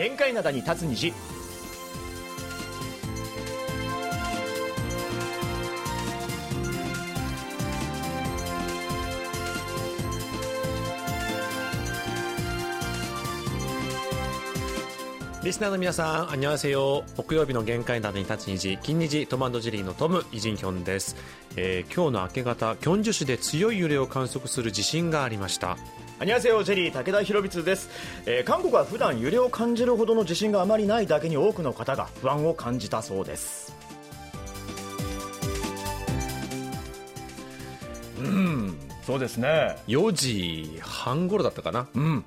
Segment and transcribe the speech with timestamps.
[0.00, 1.12] 限界灘に立つ虹
[15.42, 17.04] リスナーの皆さん、あにわせよ。
[17.18, 21.16] 木曜日の限界などに立つ虹、金虹トマンドジェリーのトム、イジンヒョンです。
[21.56, 25.76] えー今日の明け方、キョンジュ市で強い揺れを観測する地震がありました。
[26.20, 27.88] アニャセヨジェリー武田博光です、
[28.26, 33.74] えー韓国は普段揺れを感じるほどの地震があまりないだけに多くの方が不安を感じたそうです。
[38.18, 39.76] うんそうですね。
[39.88, 41.88] 4時半頃だったかな。
[41.94, 42.24] うん。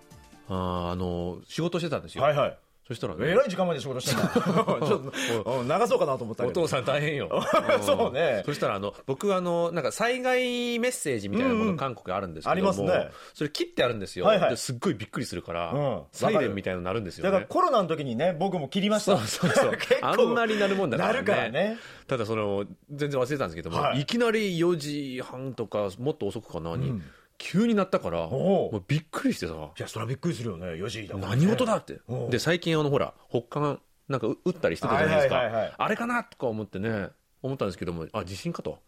[0.50, 2.24] あーあの、仕事してたんですよ。
[2.24, 4.28] はいはいそしたらね、えらい時間まで仕事してんだ。
[4.36, 6.62] ちょっとうん流そうかなと思ったけど。
[6.62, 7.42] お父さん大変よ。
[7.82, 8.42] そうね。
[8.42, 8.44] ん。
[8.44, 13.10] そしたら、あの、僕、あの、なんか災害メッセージみたいなもの韓国あるんですけども、ありますね。
[13.34, 14.28] それ切ってあるんですよ。
[14.58, 16.02] すっごいびっくりするから、うん。
[16.12, 17.32] サイレンみたいなのなるんですよね。
[17.32, 19.18] だからコロナの時にね僕も切りました。
[19.18, 19.78] そうそうそう。
[20.04, 21.14] あんまりなるもんだからね。
[21.14, 21.78] なるからね。
[22.08, 24.02] ただその、全然忘れてたんですけども、はい。
[24.02, 27.04] い、きなり4時半とか、もっと遅くかなに、うん
[27.44, 30.68] 急になったから、もうびっくりしてさ、いやそれはびっくりするよね。
[30.68, 31.22] 4時だね。
[31.22, 32.00] 何事だって。
[32.30, 35.36] で、最近あの、ほら、北韓、なんかう撃ったりしてたじゃないですか。
[35.36, 35.74] はいはいはいはい。
[35.78, 37.10] あれかなとか思ってね、
[37.42, 38.80] 思ったんですけども、あ、地震かと。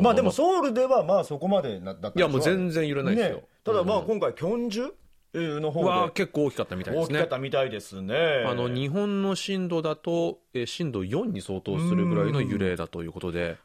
[0.00, 3.36] まあでもソウルではまあそこまでなだったいやもう全然揺れないですよ。
[3.38, 3.44] ね。
[3.64, 4.06] ただまあうん。
[4.06, 4.90] 今回キョンジュ
[5.32, 7.18] えーの方はで結構大きかったみたいですね。
[7.18, 7.28] 大きかっ。
[7.28, 8.44] たみたいですね。
[8.46, 13.58] あの日本の震度だと、えー震度4に相当するぐらいの揺れだということで、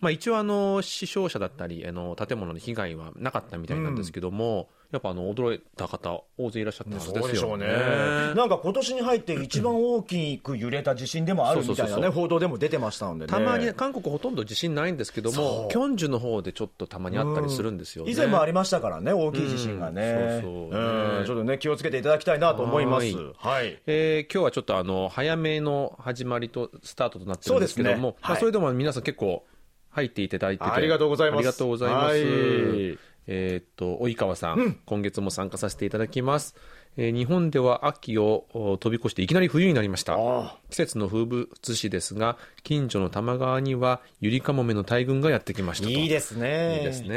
[0.00, 7.66] まあ、一応あの、死傷者だったり、あの建物の被害はなかったみたいなんですけども、やっぱあの驚いた方、大勢いらっしゃったそそうですようでしょうね。
[7.66, 8.34] ね。
[8.34, 13.26] なんか今年に入って一番大きく揺れた地震でもあるみたいなね報道でも出てましたのでね。
[13.26, 18.12] たまに、韓国ほとんど地震ないんですけども、キョンジュの方でちょっとたまにあったりするんですよね。
[18.12, 20.12] 以前もありましたからね大きい地震がね。
[20.12, 20.42] うん。
[20.42, 20.78] そうそう。
[20.78, 21.24] うん。
[21.24, 23.06] ちょっとね気をつけていただきたいなと思います。
[23.06, 23.34] はい。
[23.38, 23.78] はい。
[23.86, 29.44] えー今日はちょっとあの早めの始まりとスタートとなってるんですけども、そねはいまあ、それでも皆さん結構
[29.92, 32.06] 入っていただいててありがとうございますありがとうございます。
[32.08, 32.98] はい
[33.28, 36.56] えーっと及川さん、今月も参加させていただきます。
[36.96, 46.78] えー日本では秋をお飛び越していきなり冬になりましたあ季節の風物詩ですが近所の多摩川にはゆりかもめの大群がやってきましたといいですね。
[46.78, 47.08] いいですね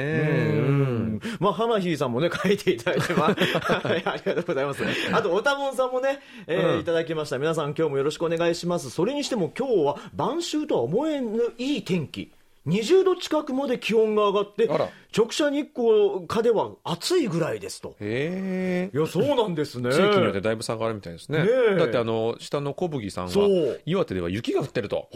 [0.56, 4.84] うんまあ、花火さんもね、 書いていただいて、まあ、はいありがとうございます。
[5.14, 7.38] あと、おたもんさんもね、えーいただきました。
[7.40, 8.90] 皆さん今日もよろしくお願いします。
[8.90, 12.32] それにしても今日は晩秋とは思えぬいい天気。
[12.68, 14.68] 20度近くまで気温が上がって
[15.16, 17.96] 直射日光下では暑いぐらいですと。
[18.00, 19.92] へえいや、そうなんですね。
[19.92, 21.44] 地域によってだいぶ差があるみたいですね。
[21.44, 25.10] ねえだってあの、下の小麦さんは岩手では雪が降ってると。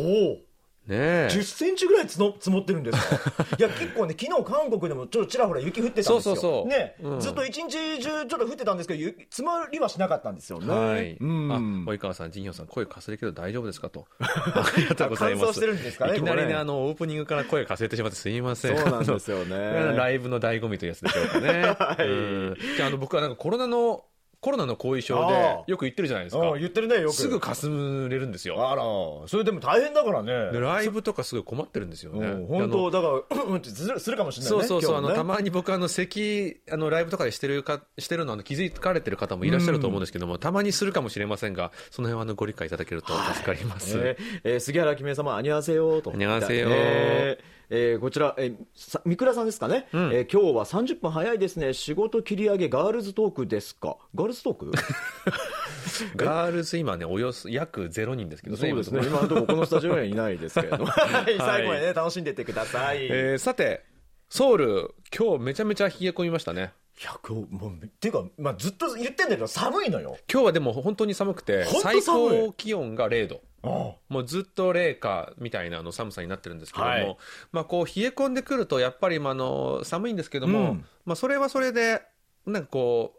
[0.89, 1.29] ねえ。
[1.31, 7.69] 10センチぐらい積もってるんですか いや結構ね昨日韓国でもちょっとちらほら雪降ってたんですよそうそうそうね、うんずっと一日
[7.99, 11.17] 中ちょっと降ってたんですけどゆ積もりはしなかったんですよねはい。
[11.19, 14.07] うんあ、及川さん、陣陽さん、声かすれるけど大丈夫ですかと。
[14.19, 15.43] ありがとうございます。
[15.45, 18.77] 乾燥してるんですかねいきなりね、あの、オープニングから声かすれてしまってすいません。
[18.77, 19.57] そうなんですよね
[19.95, 21.49] ライブの醍醐味というやつでしょうかね。
[21.77, 24.03] はいうんじゃあ、あの、僕はなんかコロナの、
[24.41, 26.59] コロナの後遺症あであ、よく言ってるじゃないですかうん。
[26.59, 28.71] 言ってるねよくすぐかすれるんですよ。
[28.71, 28.83] あら
[29.27, 32.25] それでも大変だからで、ねライブとかすごい困ってるんですよね。
[32.25, 43.97] うん本当だからうんってするかもしれないねそうそうそう、あの、たまに僕、あの、咳、あの、ライブとかでしてるか、してるの、あの、気づかれてる方もいらっしゃると思うんですけども、たまにするかもしれませんが、その辺は、あの、ご理解いただけると助かります。
[43.97, 46.11] えーえー杉原君様、あにわせよと。
[46.13, 46.69] あにわせよ
[47.69, 51.73] えーえーこちら、えーさ三倉さんですかね、んえー今日は30分早いですね。
[51.73, 53.97] 仕事切り上げガールズトークですか？
[54.15, 54.71] ガールズトーク？
[56.15, 59.01] ガールズ今ね、およそ約0人ですけどそうですね。
[59.05, 60.85] 今のところこのスタジオにはいないですけれども。
[60.89, 63.07] はい、最後までね、楽しんでいってください。
[63.07, 63.83] ろえーさて、
[64.29, 66.73] ソウル、今日めちゃめちゃ冷え込みましたね。
[67.01, 70.17] いや、今日、もう、っていうか、まあ、ずっと言ってんだけど、寒いのよ。
[70.31, 73.41] 今日はでも本当に寒くて、最高気温が0度。
[73.63, 73.67] あ
[74.09, 77.17] もうずっと零下みたいなあの寒さになってるんですけども、はい。
[77.51, 80.85] まあこう冷え込んでくるとやっぱりまああの寒いんですけども、うん。
[81.05, 82.01] まあそれはそれで
[82.45, 83.18] なんかこう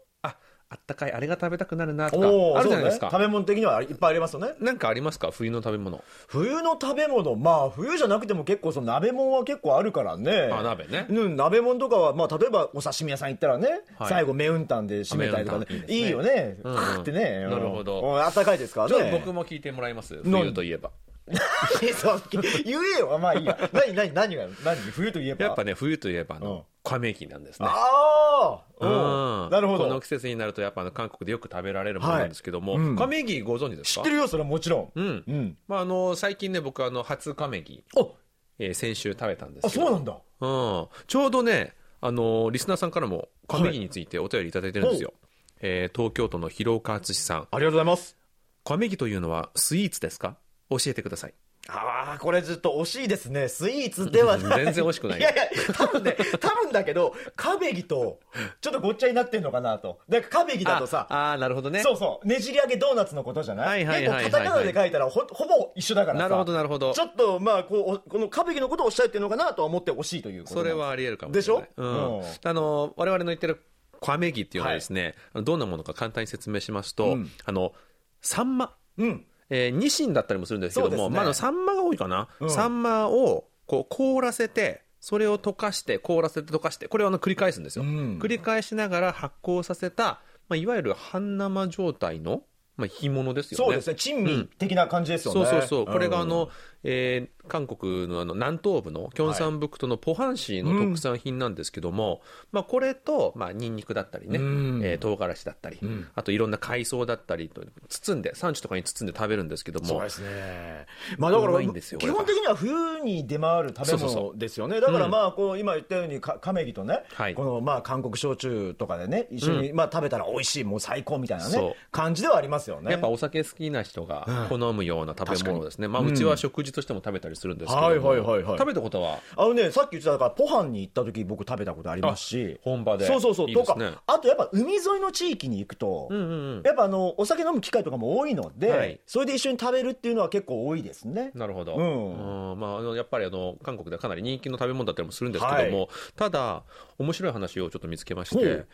[0.73, 2.25] あったかいあれが食べたくなるなとか
[2.59, 3.11] あるじゃないですか、ね。
[3.11, 4.53] 食べ物的にはいっぱいありますよね。
[4.61, 5.29] なんかありますか？
[5.29, 6.01] 冬の食べ物。
[6.27, 10.49] 冬の食べ物、まあ、冬じゃなくても結構、その鍋物は結構あるからね。
[10.49, 11.07] あ鍋ね。
[11.09, 14.09] うん、鍋物とかは、まあ、例えばお刺身屋さん行ったらね、はい。
[14.09, 18.01] 最後、メウンタンで締めたりとかね、いいよね、うん ってね、なるほど。
[18.01, 19.11] うんあったかいですからね。
[19.11, 20.21] 僕も聞いてもらいます。
[20.23, 20.91] 何冬といえば
[21.95, 22.21] そう
[22.65, 23.57] 言えよ、まあいいや。
[23.73, 25.45] 何、何、何が、何、冬といえば？
[25.45, 30.07] やっぱね冬といえばあうんの亀木なんですねああ、うんなるほどこの季。
[30.07, 34.01] 節になるとやっぱあの韓国でよく食べられるものなんですけども、はいうん亀木ご存知ですか？
[34.01, 34.91] 知ってるよ、それはもちろん。
[34.95, 35.57] うん、うん。
[35.67, 38.15] まああの最近ね僕あの初亀木、お
[38.59, 40.17] えー先週食べたんですあ、そうなんだ。
[40.41, 45.13] うん、ちょうどね、あのーリスナーさんからも亀木についてお便りいただいてるんですよ。
[45.61, 48.17] えー東京都の広岡敦さんありがとうございます。
[48.63, 50.37] 小麦というのはスイーツですか？
[50.71, 51.33] 教えてください。
[51.69, 53.47] ああ、これずっと惜しいですね。
[53.47, 54.63] スイーツではない。
[54.65, 55.19] 全然惜しくない。
[55.19, 55.43] いやいや、
[55.75, 58.19] 多分ね、 多分だけど、カベギと、
[58.61, 59.99] ちょっとごっちゃになってんのかなと。
[60.09, 61.81] だからカベギだとさ、ああーなるほどね。
[61.83, 63.85] そうそう、ねじり上げドーナツのことじゃない？
[63.85, 64.25] はいはいはいはい。
[64.25, 66.23] 結構カタカナで書いたらほほぼ一緒だからさ。
[66.23, 66.93] なるほどなるほど。
[66.93, 71.63] ちょっと、まあ、こう、おこのカベギのことをおっしゃってるのかなとは思って惜しいということそれはあり得るかもしれない。
[71.63, 71.83] でしょ？
[71.83, 72.19] うん。
[72.19, 72.25] うん。
[72.43, 73.61] あの我々の言ってる
[73.99, 77.31] 小麦っていうのはですね、あのどんなものか簡単に説明しますと、うん。
[77.45, 77.73] あの
[78.21, 78.73] サンマ。
[78.97, 79.25] うん。
[79.51, 81.15] えー、ニシンだったりもするんですけども、ね。
[81.15, 82.49] まああの、サンマが多いかな、うん。
[82.49, 88.19] サンマをこう凍らせて、それを溶かして、凍らせて溶かして、これをあの繰り返すんですよ、うん。
[88.19, 92.43] 繰り返しながら発酵させた、まあ、いわゆる半生状態の、
[92.77, 93.65] まあ、干物ですよね。
[93.65, 95.45] そうですね、珍味的な感じですよね。
[95.45, 96.49] そうそうそう、これがあうんの、
[96.83, 102.21] えー韓国のあの南東部のキョンサンブクトのポハン市の特産品なんですけども、
[102.51, 104.81] まあ、これと、まあ、ニンニクだったりね、うん。
[104.83, 106.07] えー唐辛子だったり、ん。
[106.15, 110.85] あといろんな海藻だったりと、包んで、産地とかに包んで食べるんですけども、そうですね。
[111.17, 114.79] まあだから、基本的には冬に出回る食べそうそうそ物ですよね。
[114.79, 117.33] だからまあ、こう、今言ったように、かカメギとね、はい。
[117.33, 122.91] このまあ、韓国焼酎とかでね、一緒にまあ食べたら美味しい、もう最高みたいなね、感じではありますよね。
[122.91, 128.57] やっぱお酒好きな人が好むような食べ物ですね、まあ、うちは食事としても食べたりするんですけども、はいはいはいはい。
[128.57, 129.19] 食べたことは？
[129.35, 132.59] あのね、さっき言ってたから、ポハンに行った時僕食べたことありますし。
[132.63, 133.05] 本場で。
[133.07, 133.49] そうそうそう。
[133.49, 133.61] いいね。
[133.61, 136.61] とか、あとやっぱ海沿いの地域に行くと、うんうんうん。
[136.63, 138.99] やっぱあの、お酒飲む機会とかも多いので、はい。
[139.05, 141.31] それで一緒に食べるっていうのは結構多いですね。
[141.33, 142.51] なるほど、うん。
[142.51, 146.63] うんまあ、あのやっぱりあの韓国ではかなり人気の食べ物だったりもするんですけども、はいただ、
[146.99, 148.65] 面白い話をちょっと見つけまして、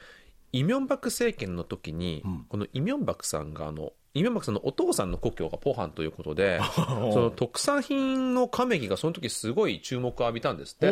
[0.51, 2.45] イ・ミョンバク政権の時に、ん。
[2.49, 6.59] このイ・ミョンバクさんがあの、イ・ミョンバクさんのお父さんの故郷がポハンということで、
[7.13, 10.91] その特産品のカメギがその時すごい注目を浴びたんですって。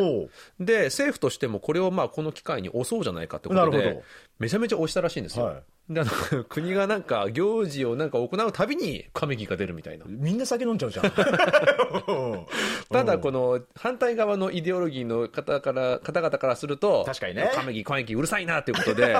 [0.60, 4.02] で、政府としてもこれをまあこの機会に押そうじゃないかってことで
[4.38, 5.46] めちゃめちゃ押したらしいんですよ。
[5.46, 5.54] はい。
[5.54, 10.04] であの 国がなんか行事をなんか行うたびにカメギが出るみたいな。
[10.08, 11.12] みんな酒飲んじゃうじゃん。
[12.90, 19.14] ただこの反対側のイデオロギーの方から方々からすると確かにねカメギカメギうるさいなということで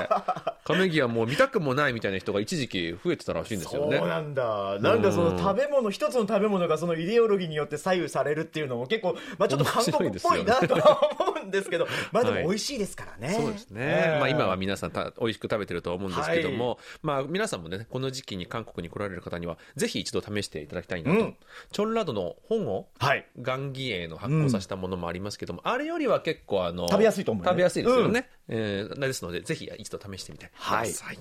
[0.63, 4.77] カメギはもう見たくもないみたいな人が一時期増えてたらしいんですよねそうなんだ。
[4.79, 13.33] なんかその食べ物、一つの食べ物がそのイデオロギーによって左右されるっていうのも結構、まあちょっと韓国っぽいなとは思うんですけど、まあでも美味しいですからね。
[13.33, 16.56] そうですね、ええまあ、今は皆さんた美味しく食べてると思うんですけども、
[17.01, 21.35] まあ、皆さんもねこの時期に韓国に来られる方にはぜひ一度試していただきたいなと、うん。
[21.71, 23.25] チョンラドの本をはい。
[23.41, 27.49] ガンギエの発酵させたものもありますけども、あれよりは結構あの食べやすいと思うね。
[27.49, 31.19] 食べやすいですよね、えーですのでぜひ一度試してみてください、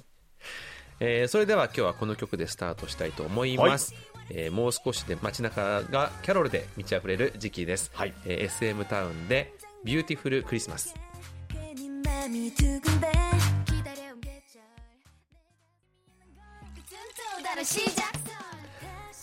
[1.00, 3.94] えーそれでは今日はこの曲でスタートしたいと思います、
[4.30, 8.14] えーもう少しで街中がキャロルで満ち溢れる時期です、はい。
[8.24, 9.52] えー SM タウンで
[9.84, 10.94] Beautiful Christmas、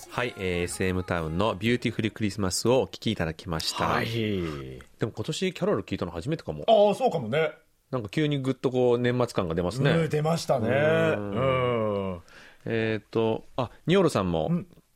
[0.09, 4.07] はい、えー SM タウンの Beautiful Christmas をお聴きいただきました、はい。
[4.11, 7.51] でも今年キャロル聞いたの初めてかもああ、そうかもね。
[7.91, 10.67] なんか急にぐっとこう年末感が出ますね、うん、出ましたね。
[10.67, 12.19] うん。
[12.65, 14.49] えっ、と、あ、ニオルさんも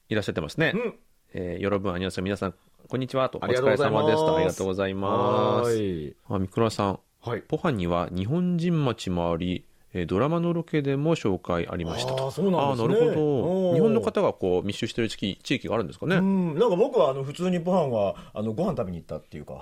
[0.09, 0.71] いらっしゃってますね。
[0.73, 0.95] うん
[1.35, 2.55] えー、よろぶん、あにわせん、皆さん、
[2.87, 3.37] こんにちはと。
[3.37, 4.35] おありが疲れとうございます様ですと。
[4.35, 5.69] ありがとうございます。
[5.69, 6.99] はいあ、みくらさん。
[7.21, 7.41] はい。
[7.41, 9.63] ポハンには日本人町もあり、
[9.97, 12.25] えードラマのロケでも紹介ありましたと。
[12.25, 13.73] あーそうなんですねなるほど。
[13.73, 16.17] 日本の方がこう密集してる地域地域があるんですかね。
[16.17, 19.59] うん、なんか僕はあの普通にご飯はあのご飯食べに行ったっていうか、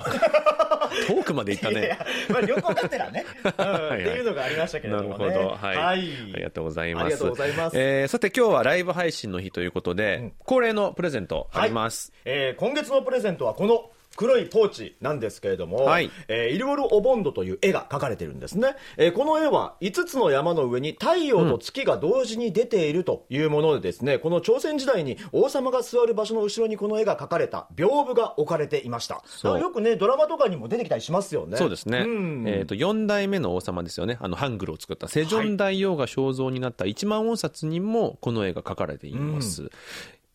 [1.08, 2.00] 遠くまで行ったいやね。
[2.30, 5.26] まあ旅行だったらね、うん はいっていうのがありましたけれなどもね。
[5.26, 5.50] るほど。
[5.56, 5.78] はい。
[5.78, 6.00] はい
[6.34, 7.06] ありがとうございます。
[7.06, 12.12] ありがとうございますえーさて今日はライブ配信の日ということで、ん恒例のプレゼントあります。
[12.26, 16.10] えー今月のプレゼントはこの黒いポーチなんですけれども、はい。
[16.28, 29.24] えーイルオル・オボンドという絵が描かれてるんですね、えーこの絵は5つの山の上に太陽と月が同時に出ているというものでですね、この朝鮮時代に王様が座る場所の後ろにこの絵が描かれた屏風が置かれていました。
[29.44, 31.58] よくねドラマとかにも出てきたりしますよね。
[31.58, 32.48] そうですね、ん。
[32.48, 35.08] えー、と4代目の王様ですよね、あのハングルを作った。
[35.08, 39.70] セジョン大王が肖像になった一万音札にもこの絵が描かれています。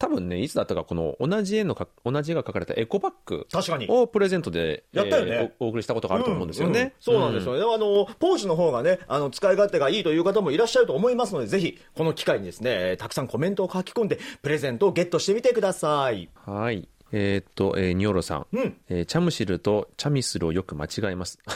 [0.01, 3.47] 多分ね、いつだったか、この同じ絵のか、同じ絵が描かれたエコバッグ
[3.91, 5.31] をプレゼントで、やったよね。
[5.33, 6.81] えーおお送りしたことがあると思うんですよね。
[6.81, 6.93] うんうん。
[7.01, 7.53] そうなんですよ。
[7.55, 16.31] ね、あのポーチの方がねあの使い勝手がいいという方もいらっしゃると思いますのでぜひこの機会にですねえーたくさんコメントを書き込んでプレゼントをゲットしてみてください。
[16.47, 16.89] はい。
[17.13, 18.47] えーっと、えーニョロさん。
[18.53, 18.77] うん。
[18.89, 21.39] えーチャムシルとチャミスルをよく間違えます。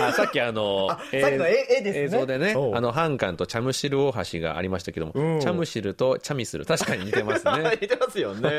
[0.00, 2.04] あさっきあの、 あさっきの絵絵ですね。
[2.04, 2.52] 映像でね。
[2.74, 5.40] あの、ハンカンとチャムシル大橋がありましたけども、うん。
[5.40, 7.78] チャムシルとチャミスル、確かに似てますね。
[7.80, 8.50] 似てますよね、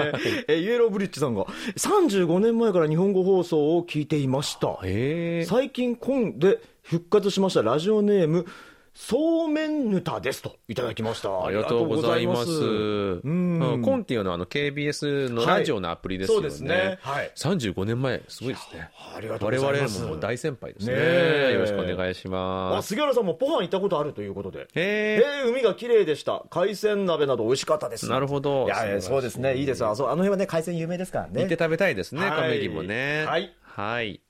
[0.48, 1.44] えーイエローブリッジさんが
[1.78, 4.78] 35年前から日本語放送を聞いていました。
[4.82, 7.62] 最近今で復活しました。
[7.62, 8.46] ラジオネーム
[8.96, 11.46] そうめんぬたですといただきました。
[11.46, 12.52] ありがとうございます。
[12.52, 12.54] う
[13.28, 16.42] んうんコンティオのあの KBS のラジオのアプリですよね。
[16.42, 17.00] そうですね。
[17.02, 17.32] はい。
[17.36, 18.90] 35年前、すごいですね。
[19.16, 19.98] ありがとうございます。
[20.00, 20.94] 我々も大先輩ですね。
[20.94, 22.90] ねえよろしくお願いしあます。
[22.90, 24.68] 杉原さんもポハン行ったことあるということで。
[24.76, 26.44] へえー、海が綺麗でした。
[26.52, 28.08] 海鮮鍋など美味しかったです。
[28.08, 29.56] なるほどいやいや、そうですね。
[29.58, 29.90] いいですよ。
[29.90, 31.42] あそうあの辺はね、海鮮有名ですからね。
[31.42, 33.26] 行って食べたいですね、はい亀木もね。
[33.26, 33.56] はい。
[33.64, 34.22] はい。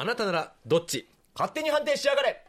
[0.00, 1.06] あなたならどっち？
[1.34, 2.42] 勝手に判定しやがれ。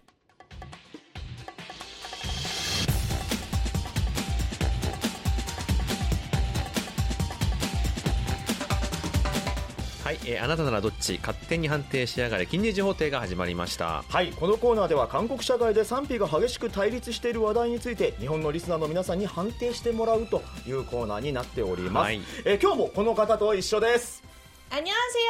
[10.01, 11.17] はい、えーあなたならどっち？
[11.17, 12.45] 勝手に判定しやがれ。
[12.45, 14.05] 金日法廷が始まりました。
[14.07, 22.21] はいこのコーナーでは韓国社会で賛否が激しく対立している話題について日本のリスナーの皆さんに判定してもらうというコーナーになっております、はい。
[22.45, 24.23] えー今日もこの方と一緒です
[24.73, 25.25] あにゃんせよ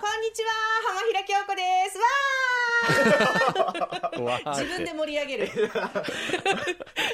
[0.00, 0.50] こんにちは
[0.88, 1.62] 浜平京子で
[4.16, 5.48] すわー自分で盛り上げる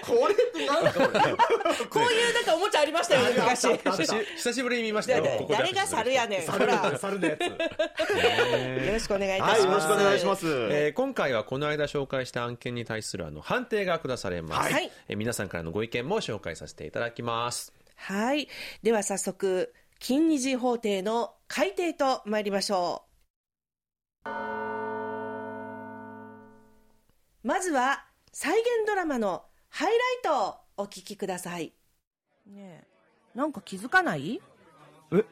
[0.01, 3.69] これって何だこれこういうなんかおもちゃありましたよね昔
[4.37, 14.91] 久しぶりに見ましたよここで誰が猿やねんほ猿のやらつ猿のやつよろしくお願いいたはいしますよろしくお願いします、えー 今回はこの間紹介した案件に対するあの判定が下されます、はい。
[15.09, 17.75] えー皆さんからのご意見も紹介させていただきます。
[17.97, 18.49] はい。
[18.83, 23.05] では早速金二次法廷の改定と参りましょ
[24.25, 24.29] う。
[27.43, 31.73] まずは再現ドラマのハイライトをお聞きください。
[32.47, 32.87] ねえ
[33.35, 34.41] なんか気づかない？
[35.13, 35.25] え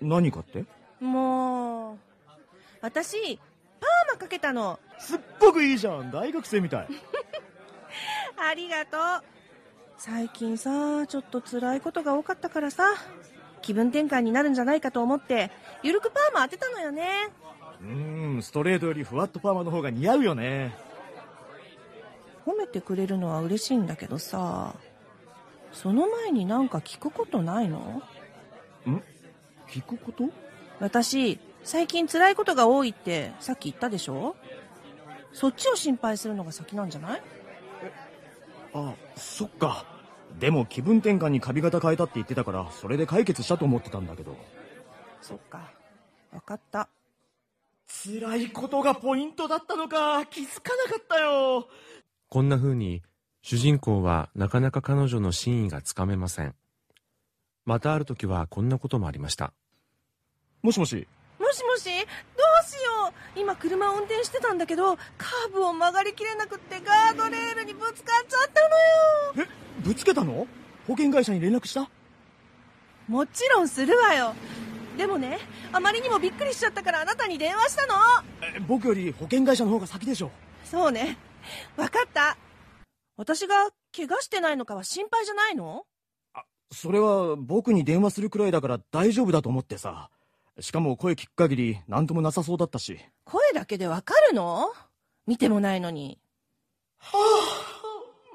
[0.00, 0.64] 何かって？
[1.00, 1.98] もう
[2.80, 3.36] 私
[3.80, 4.78] パーマかけたの。
[4.98, 6.10] すっごくいいじゃん。
[6.10, 6.88] 大学生みたい。
[8.36, 9.00] ありがとう。
[9.98, 12.84] 最近さちょっと辛いことが多かったからさ
[13.62, 15.50] 気分転換になるんじゃないかと思って
[15.82, 17.30] ゆるくパーマ当てたのよね。
[17.80, 20.76] うーんストレートよりふわっとパーマの方が似合うよね。
[22.44, 24.74] 褒めてくれるのは嬉しいんだけどさ
[25.72, 28.02] その前になんか聞くことないの？
[29.68, 30.24] 聞くこと？
[30.80, 34.34] 私最近辛いことが多いってさっき言ったでしょ？
[35.32, 37.22] そっちを心配するのが先なんじゃない？
[38.74, 39.84] あそっか
[40.42, 44.36] でも気分転換に髪型変えたって言ってたからそれで解決したと思ってたんだけど。
[45.20, 45.70] そっか。
[46.32, 46.88] 分かった。
[47.86, 51.68] 辛いことがポイントだったのか気づかなかったよ。
[52.28, 53.02] こんな風に
[53.42, 56.56] 主人公はなかなか彼女の真意がつかめません。
[57.64, 59.52] またある時はこんなこともありました。
[60.60, 60.96] もしもし。
[60.96, 61.06] も
[61.52, 61.84] しもし？
[61.84, 63.40] どうしよう？
[63.40, 69.48] 今車を運転してたんだけどカーブを曲がりきれなくってガードレールにぶつかっちゃったのよ。
[69.48, 69.82] え？
[69.82, 70.46] ぶつけたの？
[70.86, 71.88] 保険会社に連絡した？
[73.08, 74.34] もちろんするわよ。
[74.96, 75.38] でもね
[75.72, 77.94] あまりにもびっくりしちゃったからあなたに電話したの。
[78.56, 80.30] え僕より保険会社の方が先でしょ
[80.64, 81.16] そうね。
[81.76, 82.36] 分かった。
[83.16, 85.84] 私が怪我してないのかは心配じゃないの？
[86.70, 90.08] それは僕に電話するくらいだから大丈夫だと思ってさ
[90.60, 92.98] しかも声聞く限り何ともなさそうだったし。
[93.24, 94.66] 声だけでわかるの？
[95.26, 96.18] 見てもないのに。
[96.98, 97.18] は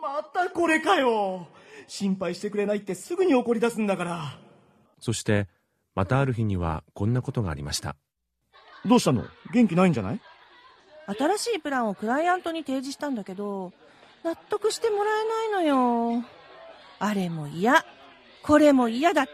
[0.01, 1.47] あまたこれかよ。
[1.87, 4.39] 心配してくれないってすぐに怒り出すんだから。
[4.99, 5.47] そして、
[5.95, 7.95] またある日にはこんなことがありました。
[8.85, 9.25] どうしたの？
[9.53, 10.19] 元気ないんじゃない？
[11.17, 13.71] 新しいプランをクライアントに提示したんだけど
[14.23, 16.23] 納得してもらえないのよ。
[16.99, 17.85] あれも嫌。
[18.43, 19.31] これも嫌だって。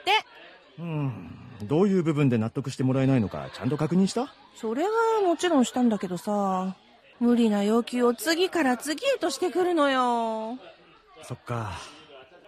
[0.80, 4.33] うんどういう部分で納得してもらえないのかちゃんと確認した？
[4.55, 4.89] それは
[5.25, 6.75] もちろんしたんだけどさ。
[7.19, 10.57] 無理な要求を次から次へとしてくるのよ。
[11.24, 11.74] そっか。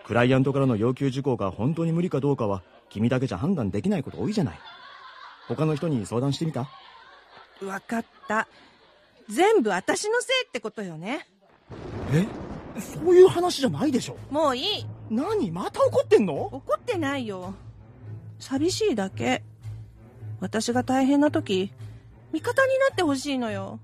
[0.05, 4.59] クライアントからの要求事項が本当に無理かどうかは君だけじゃ判断できないこと多いじゃない。
[5.47, 6.67] 他の人に相談してみた？
[7.63, 8.47] わかった。
[9.29, 11.27] 全部私のせいってことよね。
[12.11, 12.27] え？
[12.81, 14.17] そういう話じゃないでしょ。
[14.29, 14.85] もういい。
[15.09, 15.51] 何？
[15.51, 16.33] また怒ってんの？
[16.33, 17.53] 怒ってないよ
[18.45, 19.41] 寂しいだけ。
[20.39, 21.71] 私が大変な時
[22.31, 23.79] 味方になってほしいのよ。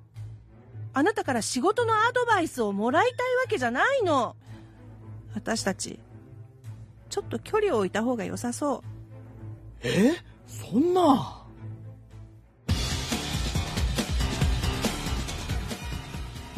[0.93, 4.35] あなたから仕事のアドバイスをもらいたいわけじゃないの。
[5.33, 5.99] 私たち
[7.09, 8.81] ちょっと距離を置いた方が良さそう。
[9.81, 10.13] え？
[10.45, 11.43] そんな？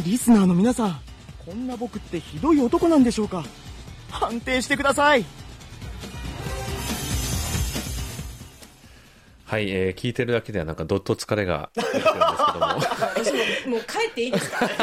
[0.06, 1.02] リスナーの皆さん
[1.46, 3.46] こんな僕ってひどい男なんでしょうか？
[4.12, 5.24] 判定してください。
[9.46, 12.16] はい、えー聞いてるだけではなんかどっと疲れが出てくるんですけ
[12.54, 14.70] ども、私ももう帰っていいですか？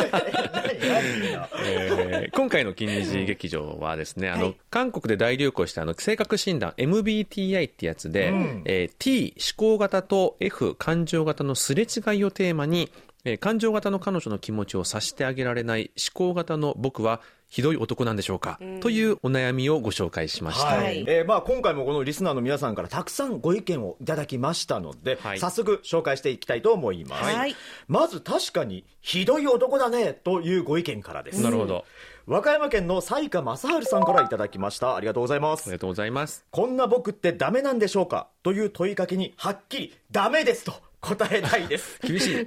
[1.67, 4.57] えー今回回の金日劇場はですね、あの、はい。
[4.71, 8.33] 韓国で大流行したあの、性格診断 MBTI ってやつで、
[8.65, 11.87] えー T 思考型と F 感情型のすれ違
[12.17, 12.91] いをテーマに、
[13.25, 20.67] えー感情型の彼女の気持ちを察してあげられない思考型の僕はひどい男なんでしょうか、というお悩みをご紹介しました。
[20.69, 20.85] はい。
[20.85, 25.39] はいえーまあ、今回もこのリスナーの皆さんからたくさんご意見をいただきましたので、はい。
[25.39, 27.57] 早速紹介していきたいと思います、はい。
[27.89, 31.43] まず確かにひどい男だねというご意見からです。
[31.43, 31.85] なるほど。
[32.27, 34.95] 和歌山県の西川正治さんからいただきました。
[34.95, 35.63] ありがとうございます。
[35.63, 36.45] ありがとうございます。
[36.53, 38.29] こんな僕ってダメなんでしょうか？
[38.45, 41.99] という問いかけにはっきりダメですと答えたいです。
[42.07, 42.47] 厳しい。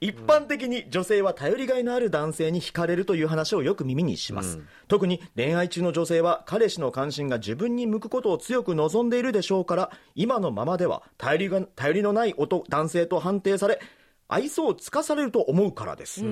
[0.00, 13.80] 一般的に女性は頼りがいのある男性に惹かれるという話をよく耳にします、特に恋愛中の女性は彼氏の関心が自分に向くことを強く望んでいるでしょうから今のままでは頼りが頼りのない男男性と判定され
[14.28, 16.24] 愛想をつかされると思うからです、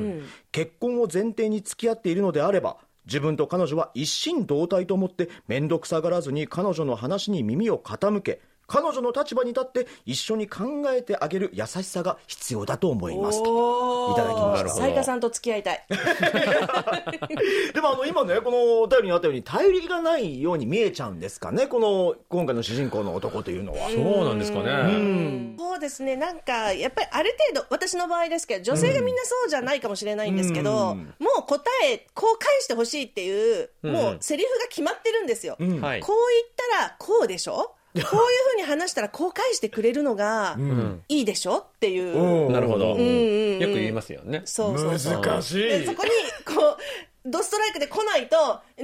[0.50, 2.76] 結婚を前提に付き合っているのであれば
[3.06, 8.40] 自分と彼女は一心同体と思って面倒くさがらずに彼女の話に耳を傾け
[8.72, 13.42] 彼女の立場に立って一緒に考えてあげる優しさが必要だと思います。
[13.42, 14.70] とおいただきました。
[14.70, 15.84] 斉田さんと付き合いたい。
[17.74, 23.90] でもあの今ねこのお便りにあったように頼りがないように見えちゃうんですかねこの今回の主人公の男というのは。
[23.90, 25.54] そうなんですかね。
[25.58, 31.14] そうですね、なんか、やっぱりある程度、私の場合ですけど、女性がみんなそうじゃないかもしれないんですけど、うん。
[31.18, 33.92] もう答え、こう返してほしいっていう、うん。
[33.92, 35.56] もうセリフが決まってるんですよ。
[35.58, 35.80] ん。
[35.80, 36.00] はい。
[36.00, 37.74] こう言ったらこうでしょ？
[37.94, 38.06] こういう
[38.52, 41.02] ふうに話したらこう返してくれるのがん。
[41.08, 42.50] いいでしょっていう。
[42.50, 42.94] なるほど。
[42.94, 43.10] うんうんう
[43.56, 43.58] ん。
[43.58, 44.42] よく言いますよね。
[44.46, 45.20] そうそうそう。
[45.20, 45.62] 難しい。
[45.62, 46.10] でそこに、
[46.46, 48.82] こう、ドストライクで来ないと、違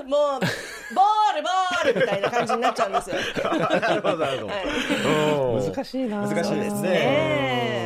[0.00, 3.16] うもう、ボール、ボールみたいな感じになっちゃうんですよ。
[3.58, 4.46] なるほどなるほ
[5.60, 5.72] ど。
[5.72, 6.26] 難しいな。
[6.26, 7.78] 難しいですね。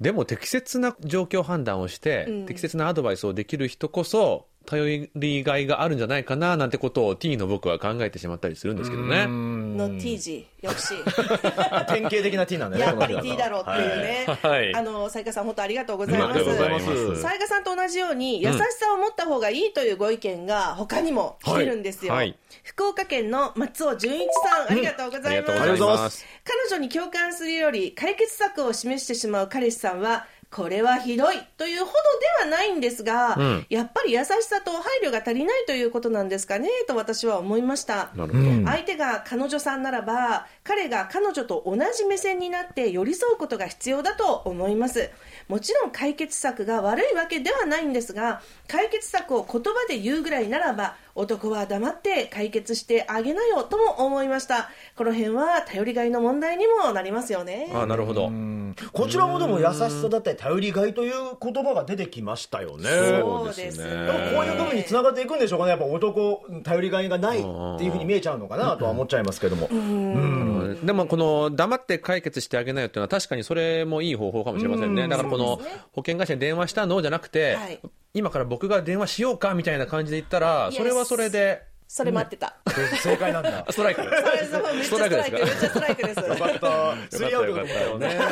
[0.00, 2.46] でも適切な状況判断をして、うん。
[2.46, 9.26] 適切なアドバイスをできる人こそ頼りがいがあるんじゃないかななんてことを T の僕は考えてしまったりするんですけどね。
[9.28, 10.94] の T 字、よくし。
[11.88, 14.26] 典型的な T なんだねやっぱり T だろうっていうね。
[14.42, 16.38] はいあの、斉川さん、本当ありがとうございます。
[16.38, 16.80] ありがとうございま
[17.16, 22.12] す斉川さんと同じように、優しさを持った方がいいというご意見が他にも来てるんですよ。
[22.12, 25.52] はいはい福岡県の松尾純一さん、ありがとうごあざいます。
[25.52, 26.02] うございありがとうございま。
[26.04, 31.92] ます彼女に共感するより解決策を示してしまう彼氏さんはこれはひどいというほど
[32.46, 33.66] ではないんですが、うん。
[33.70, 38.12] やっぱり優しさと配慮が足りないということなんですかねと私は思いました。
[38.16, 45.10] 相手が彼女さんならば彼が彼女と同じ目線になって寄り添うことが必要だと思います。
[45.48, 54.70] もちろん解決策が悪いわけではないんですが解決策を言葉で言うぐらいならば男は黙って解決してあげなよとも思いました。
[54.96, 57.70] この辺は頼りがいの問題にもなりますよね。
[57.72, 58.30] あなるほど。
[58.92, 62.88] こちらもでも優しさだったり頼りがいという言葉が出てきましたよね。
[63.20, 63.84] そうですね。
[64.34, 65.70] こういう部分につながっていくんでしょうかね。
[65.70, 67.42] やっぱ男頼りがいがないっ
[67.78, 69.68] ていうふうに見えちゃうのかなとは思っちゃいますけども。
[70.84, 75.06] でもこの黙って解決してあげなよっていうのは確かにそれもいい方法かもしれませんね。
[75.06, 75.60] だからこの
[75.92, 77.78] 保険会社に電話したのじゃなくて、はい
[78.14, 82.56] 今から僕が電話しようかみたいな感じで言ったら、それはそれで、それ待ってた、
[83.02, 83.64] 正解なんだ。
[83.68, 84.02] あストライク。
[84.02, 86.20] ストライクめっちゃストライクです。
[86.20, 87.16] よかった。
[87.16, 88.18] スリーアウトだよね。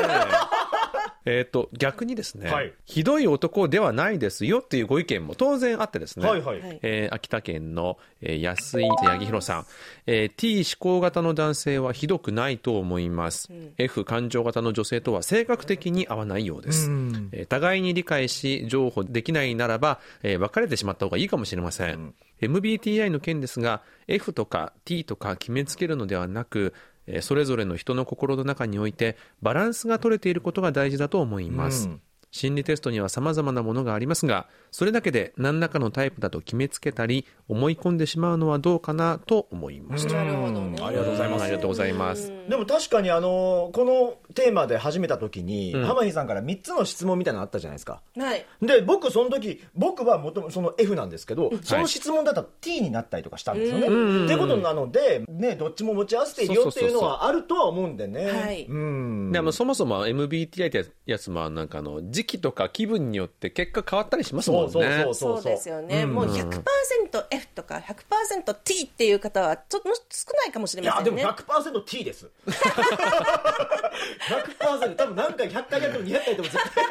[1.24, 2.72] えっと、逆にですね、はい。
[2.84, 6.60] ひどい男ではないですよっていうご意見も当然あってですね、はいはい。
[6.60, 6.78] はい。
[6.82, 9.66] えー秋田県の、えー安井八木弘さん、
[10.06, 16.90] えー T 思考型の男性はひどくないと思います、F 感情型の女性とは性格的に合わないようです、
[17.32, 26.74] えー互いに理解し譲歩できないならば、えー別れてしまった方がいいかもしれません、MBTI の件ですが F とか T とか決めつけるのではなく
[27.20, 32.00] それぞれの人の心の中においてバランスが取れていることが大事だと思います、うん。
[32.32, 40.78] 心理テストには様々なものがありますがそれだけで何らかのタイプだと決めつけたり思い込んでしまうのはどうかなと思いました、なるほどね。
[40.82, 41.42] ありがとうございます。
[41.44, 45.84] ありがとうございます、でも確かにあのこのテーマで始めた時に、うん。
[45.84, 48.00] 浜木さんから3つの質問みたいなのあったじゃないですか。
[48.16, 48.46] はい。
[48.62, 53.88] で僕その時僕はもともとその F なんですけど、その質問だったら T になったりとかしたんですよね。
[53.88, 58.30] んってことなので、ね、どっちも持ち合わせているよっていうのはあるとは思うんでね。
[58.30, 58.64] はい。
[58.64, 59.32] うん。
[59.32, 64.72] であのそもそも MBTI ってやつもなんかあの時期とか気分によって結果変わったりしますもんね。
[64.72, 64.82] そう
[65.14, 66.14] そうそうですよね、うん。
[66.14, 71.28] もう 100%F とか 100%T っていう方はちょっと少ないかもしれいやでもませ
[71.70, 72.28] んね 100%T です。
[72.46, 76.84] 100%多分何回100回やっても200回やっても絶対。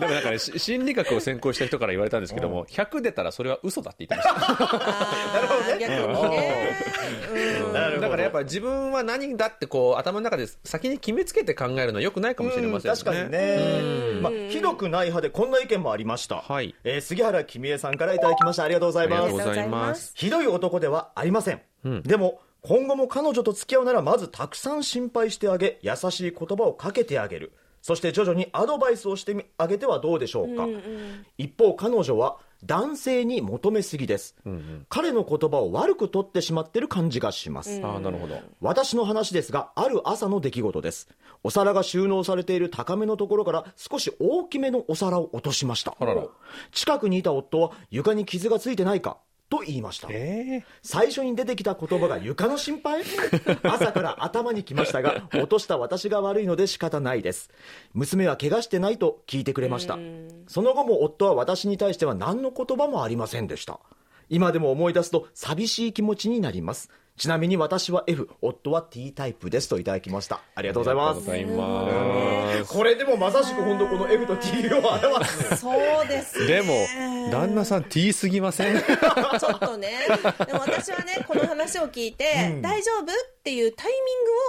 [0.00, 4.52] でもなんかねし心理学を専攻した人から言われたんですけども100出たらそれは嘘だって言ってました。
[4.52, 5.96] あー逆にね。
[5.96, 6.28] なるほど
[8.00, 12.96] だからやっぱ自分は何だってこう頭の中で先に決めつけて考えるのはよくないかもしれませんね。
[12.96, 16.74] 確かにね、まあ、ひどくない派でこんな意見もありました、はい。
[16.84, 18.64] えー杉原君江さんからいただきました。
[18.64, 19.22] ありがとうございます。
[19.22, 20.12] ありがとうございます。
[20.14, 21.60] ひどい男ではありません、
[22.02, 27.52] でも今後も彼女と付き合うならまずたくさん心配してあげ優しい言葉をかけてあげる。
[27.82, 30.66] そして徐々にアドバイスをしてみあげてはどうでしょうか、
[31.38, 34.34] 一方彼女は男性に求めすぎです、
[34.88, 38.36] 彼の言葉を悪く取ってしまってる感じがします、ああ、なるほど。
[38.60, 41.08] 私の話ですがある朝の出来事です。
[41.42, 45.96] お皿が収納されている高めのところから少し大きめのお皿を落としました。
[46.72, 49.18] 近くにいた夫は床に傷がついてないか
[49.48, 50.08] と言いました。
[50.10, 50.64] え。
[50.82, 53.02] 最初に出てきた言葉が床の心配？
[53.62, 57.50] 朝から頭にきましたが落とした私が悪いので仕方ないです。
[57.94, 59.98] 娘は怪我してないと聞いてくれました。
[60.48, 63.80] その後も夫は私に対しては何の言葉もありませんでした。
[64.28, 72.72] 今でも思い出すと寂しい気持ちになりますちなみに私は F 夫は T タイプですといただきましたありがとうございますありがとうございます。
[72.74, 75.70] これでもまさしく本当この F と T を表すそ
[76.04, 78.76] うですねでも、旦那さん T すぎません？
[78.80, 79.90] ちょっとね。
[80.46, 83.06] でも私はね、この話を聞いて、大丈夫っ
[83.42, 84.02] ていうタイミン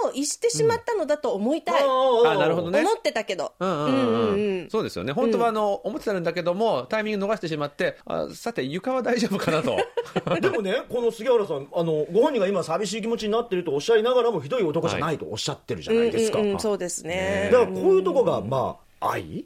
[0.04, 1.82] グを逸してしまったのだと思いたい。
[1.82, 2.80] あ、なるほどね。
[2.80, 3.52] 思ってたけど。
[3.58, 5.12] うんうんうんうんそうですよね。
[5.12, 9.76] 本当はあの、思ってたんだけども、タイミング逃してしまって、あさて床は大丈夫かなと。
[10.40, 16.38] でもね、この杉原さん、あの、ご本人が今寂しい気持ちになってるとおっしゃいながらも、ひどい男じゃないとおっしゃってるじゃないですか。
[16.38, 17.50] うんうんうんそうですね。
[17.52, 19.44] だからこういうとこが、まあ、愛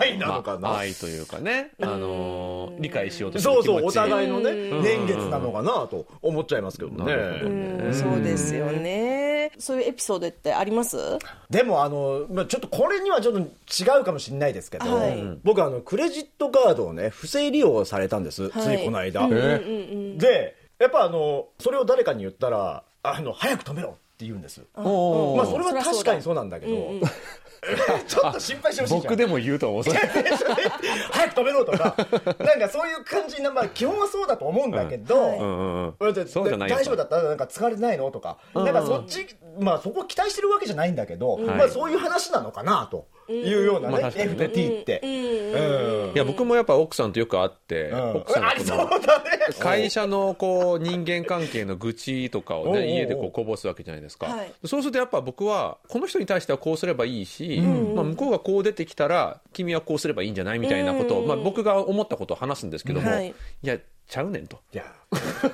[0.00, 7.92] 愛なのかな、まあ愛というかね、あのー理解しようとする気持ちそうそう、お互いのね、年月なのかなと思っちゃいますけどなるほどね。
[7.92, 9.52] そうですよね。
[9.58, 10.96] そういうエピソードってあります
[11.50, 18.48] でも、あの、まあ、ちょっとこれにはちょっと違うかもしれないですけど、はい僕あの、クレジットカードをね、不正利用されたんです。
[18.50, 19.28] ついこの間。
[19.28, 24.62] で、やっぱあの、それを誰かに言ったら、あの、早く止めろって言うんです。
[24.76, 24.84] まあ、
[25.46, 26.72] それは確かにそうなんだけど、
[28.06, 28.90] ちょっと心配してほし。
[28.90, 31.96] いじゃん僕でも言うと早く止めろとか、
[32.38, 35.94] なんかそういう感じな、まあ、基本はそうだと思うんだけど、
[36.76, 37.16] 大丈夫だった？
[37.16, 38.10] らなんか疲れてないの？
[38.10, 39.26] とか、なんかそっち、
[39.60, 45.00] まあそこ期待してるわけじゃないんだけど、まあそういう話なのかなというようなね、まあ確かに F と T って。
[45.02, 45.06] う
[46.10, 46.12] ん。
[46.14, 48.16] いや、僕もやっぱ奥さんとよく会って、うん。
[48.16, 49.30] 奥さんありそうのこのだね。
[49.58, 54.52] 会社のこう人間関係の愚痴とかをね家でこうこぼすわけじゃないですか、はい。
[54.64, 63.28] そうするとやっぱ僕はこの人に対してはこうすればいいし、まあ、向こうがこう出てきたら君はこうすればいいんじゃないみたいなことを、まあ、僕が思ったことを話すんですけども、はい。
[63.28, 63.34] い、
[63.66, 64.60] やちゃうねんと。
[64.72, 64.84] いや、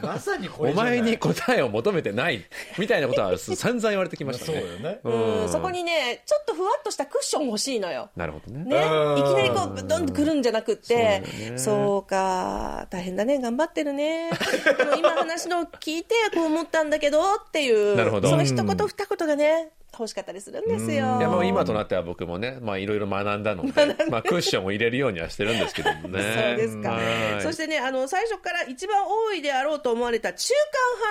[0.02, 1.00] まさにこおれじゃない。
[1.00, 2.44] 前に答えを求めてない。
[2.78, 5.00] みたいなことは 散々言われてきましたそうねだよね。
[5.04, 5.48] うん。
[5.48, 8.10] そこにね、ちょっとふわっとしたクッション欲しいのよ。
[8.16, 8.64] なるほどね。
[8.64, 14.30] ね、うんいきなりこう、ぶどんとくるんじゃなくって、そうそうか、大変だね、頑張ってるね。
[14.98, 18.28] 今話の聞いて、こう思ったんだけど、っていう、なるほど。
[18.28, 21.18] その一言二言がね、欲しかったりするんですよ。
[21.18, 23.72] いやまあ今となっては僕もねまあいろいろ学んだので、
[24.10, 27.00] まあ、クッションを入れるようにはしてるんですけどもねそうですかは
[27.38, 27.42] い。
[27.42, 30.54] そしてね、あの、最初から一番多いであろうと思われた中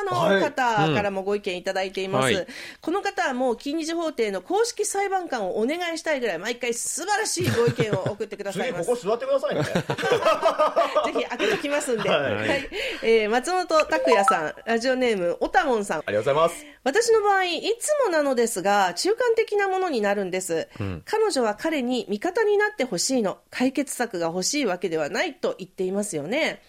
[0.03, 2.33] 間派の方からもご意見いただいています。
[2.33, 2.47] はい
[2.81, 9.09] この方はもう近日法廷の公式裁判官をお願いしたいぐらい、毎回素晴らしいご意見を送ってくださいます 次ここ。
[9.09, 9.63] 座ってくださいね。
[11.13, 12.09] ぜひ開けときますんで。
[12.09, 12.69] ははいい。
[13.03, 15.99] えー松本拓也さん、ラジオネーム、おたもんさん。
[16.05, 16.65] ありがとうございます。
[16.83, 20.67] 私の場合、いつもなのですが、中間的なものになるんです。
[21.05, 23.39] 彼女は彼に味方になってほしいの。
[23.49, 26.61] 解決策が欲しいわけではないと言っていますよね。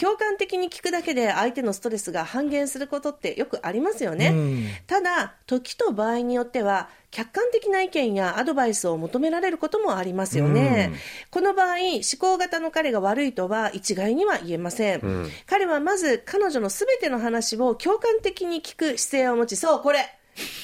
[0.00, 4.82] 共感的に聞くだけで相手のストレスが半減することってよくありますよね。
[4.86, 10.92] ただ、時と場合によっては、客観的な意見やアドバイスを求められることもありますよね。
[11.30, 15.30] この場合、思考型の彼が悪いとは一概には言えません。
[15.46, 20.18] 彼はまず彼女のすべての話を共感的に聞く姿勢を持ち、そう、これ。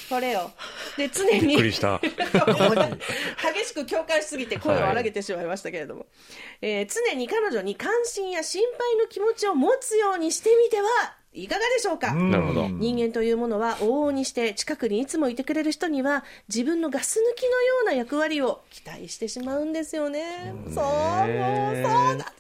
[0.09, 0.51] これよ。
[0.97, 1.57] で、常に。
[3.55, 6.07] 激しく共感しすぎて声を荒げてしまいましたけれども、
[6.63, 12.68] えー常に彼女に関心や心配の気持ちを持つようにしてみてはいかがでしょうか、なるほど。
[12.68, 20.53] 人間というものは往々にして近くにいつもいてくれる人には自分のガス抜きのような役割を期待してしまうんですよね。
[20.53, 22.33] そう、もう、そうだと、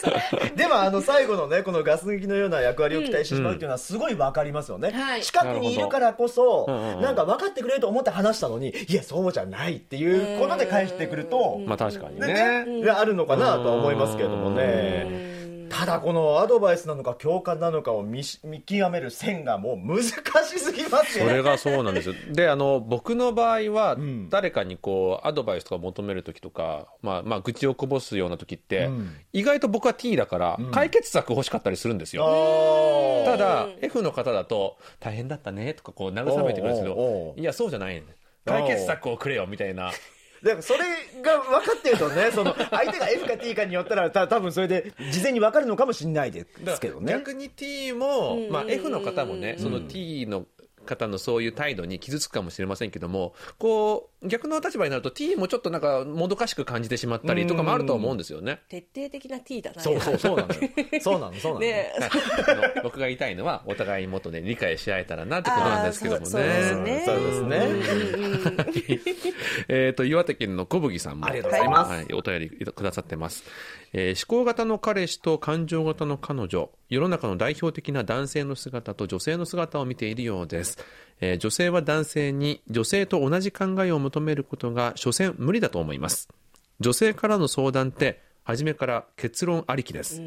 [0.00, 0.56] そう。
[0.56, 5.22] でもあの最後のねこのガス抜きのような役割を期待してしまうっていうのはすごいわかりますよね、はい。
[5.22, 6.66] 近くにいるからこそ
[7.00, 12.64] なんか分かってくれると思って話したのにいやそうじゃないっていうことで返してくるとまあ確かにでね。
[12.64, 15.06] ねあるのかなとは思いますけれどもね。
[15.34, 15.39] うん
[15.70, 22.14] ただこのアドバイスなのか共感なのかを見し見極める線がもう難しすぎますよねそれがそうなんですよ。
[22.32, 32.24] で、あの、僕の場合はん、誰かにこう、アドバイスとか求めるときとか、まあ、まあ、愚痴をこぼすようなときって、ん意外と僕は T だから、解決策欲しかったりするんですよ。
[32.26, 38.04] あただ、F の方だと、大変だったね、とかこう、慰めてくるんですけどいや、そうじゃないね。
[38.44, 39.92] 解決策をくれよ、みたいな。
[40.42, 40.80] だからそれ
[41.22, 47.12] が分かってるとね その相手が F か T かによったらた多分それで事前に分かるのかもしれないですけどね。
[47.12, 50.46] 逆に T も、まあ、F の方もね、その T の
[50.86, 58.60] 方のそういう態度に傷つくかもしれませんけども、こう、逆の立場になると T もちょっとなんかもどかしく感じてしまったりとかもあると思うんですよね。
[58.68, 59.80] 徹底的な T だな。
[59.80, 60.60] そうそうそうなのよ
[61.00, 61.92] そうなのそうなの、ね
[62.82, 66.26] 僕が言いたいのは、お互いもっとね、理解し合えたらなってことなんですけどもね。
[66.26, 69.00] そうそうですねそうですね
[69.68, 71.26] えっと、岩手県の小麦さんも。
[71.26, 73.44] ありがとうございますはい、お便りくださってます。
[73.92, 80.76] えー思考型の彼氏と感情型の彼女、世の中の代表的な男性の姿と女性の姿を見ているようです。
[81.20, 86.28] えー女性は男性に女性と同じ考えを求めることが、所詮無理だと思います。
[86.80, 90.20] 女性からの相談って、初めから結論ありきです。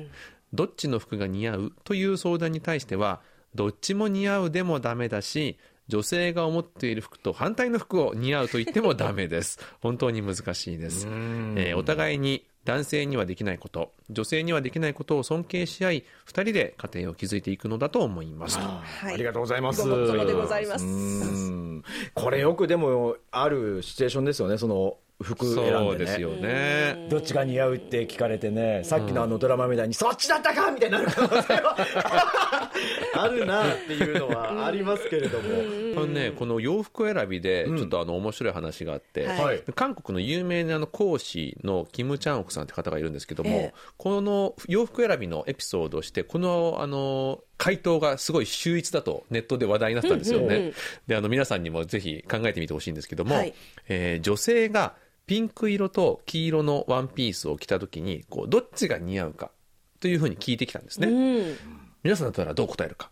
[0.54, 3.22] どっちの服が似合うという相談に対しては、
[3.56, 5.58] どっちも似合うでもダメだし、
[5.90, 9.60] 女性が思っている服と反対の服を似合うと言ってもダメです。
[9.82, 11.08] 本当に難しいです。
[11.08, 18.58] えーお互いに男性にはできないこと、女性にはできないことを尊敬し合い、二人で家庭を築いていくのだと思います。
[18.58, 19.88] はいありがとうございます。
[19.88, 20.06] ご
[20.48, 25.78] ざいますうんこれよくでもあるシチュエーションですよね、その服選んで、ね。
[25.78, 27.08] そうですよね。
[27.10, 31.78] どっちが似合うって聞かれてね、さっきのあのドラマみたいに、そっちだったかみたいになる可能性は
[33.16, 35.83] あるなっていうのはありますけれども。
[35.94, 50.46] このね、この洋服選びで、ちょっとあの面白い話があって、はいはい韓国の有名なあの講師のキム・チャンオクさんって方がいるんですけども、ええこの洋服選びのエピソードをして、このあの回答がすごい秀逸だとネットで話題になったんですよね。
[50.46, 50.74] うんうんうん
[51.08, 53.54] で、あの皆さんにもぜひ考えてみてほしいんですけども、はい
[53.88, 59.52] えー女性がピンク色と黄色のワンピースを着たときに、こう、どっちが似合うか
[60.00, 61.08] というふうに聞いてきたんですね。
[61.08, 61.58] うん。
[62.04, 63.10] 皆さんだったらどう答えるか。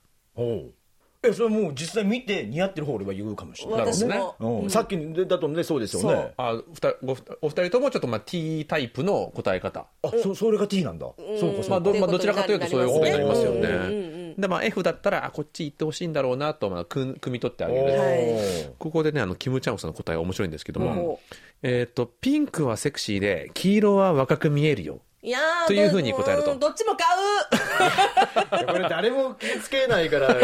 [1.24, 3.80] え、それもう実際見て似合ってる方俺は言うかもしれない。
[3.82, 4.62] 私なるも。
[4.64, 6.34] うんさっきだとね、そうですよね。
[6.38, 9.86] あふたごお二人ともちょっとまあ T タイプの答え方。
[10.02, 11.06] あ、そ、それが T なんだ。
[11.40, 11.70] そうか、そうか。
[11.70, 14.34] まあどまあ、どちらかというとそういうことになりますよね。
[14.36, 17.84] で、まあ F だったら、あ、こっち行ってほしいんだろうなと、まあ、くん汲み取ってあげる。
[17.84, 21.20] はいここでね、あの、キム・チャンオさんの答え面白いんですけども、ほ
[21.62, 25.02] えっ、と、ピンクはセクシーで、黄色は若く見えるよ。
[25.24, 30.36] いやーというふうに答えるとうんどっちも買うこれ誰も気つけないから、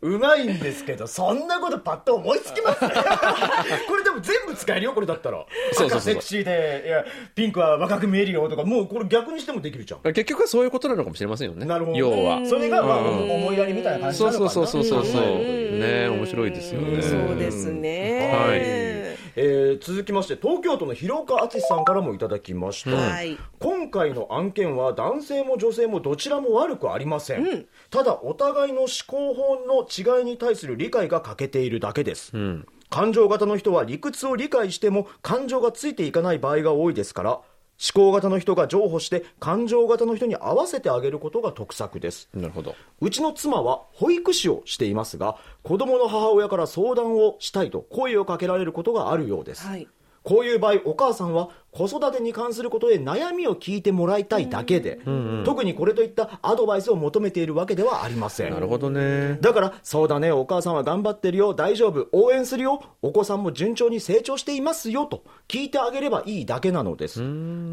[0.00, 2.80] うまいんですけど、そんなことパッと思いつきます
[3.86, 5.44] これでも全部使えるよ、これだったら。
[5.72, 10.00] そうそうそう赤セクシーで、いや、ピンクは若く見えるよとか、もうこれ逆にしてもできるじゃん。
[10.00, 11.66] 結局はそういうことなのかもしれませんよね。
[11.66, 11.98] なるほど。
[11.98, 12.40] 要は。
[12.46, 15.22] それが、まあ、思いやりみたいな感じそうなのかなそうそうそうそうそう。
[15.22, 17.02] ね面白いですよね。
[17.02, 18.30] そうですね。
[18.32, 18.56] は
[18.92, 18.95] い
[19.36, 23.38] えー続きまして東京都の広岡敦さんからもいただきました、はい。
[23.60, 32.66] 今回の案件は男性も女性もどちらも悪くありません、ただお互いの思考法の違いに対する理解が欠けているだけです、ん。
[32.88, 37.40] 感情型の人は理屈を理解しても感情がついていかない場合が多いですから
[37.78, 42.28] 思考型の人が譲歩して感情型の人に合わせてあげることが得策です。
[42.34, 42.74] なるほど。
[43.00, 49.86] うちの妻は保育士をしていますが子供の母親から相談をしたいと声をかけられることがあるようです、はい。
[50.22, 54.98] こういう場合お母さんは子育てに関することで悩みを聞いてもらいたいだけで、
[55.44, 59.36] 特にこれといったアドバイスを求めているわけではありませんなるほどね。
[59.42, 67.20] だから、そうだね、お母さんは頑張ってるよ、大丈夫、応援するよ、お子さんも順調に成長していますよ、と聞いてあげればいいだけなのです。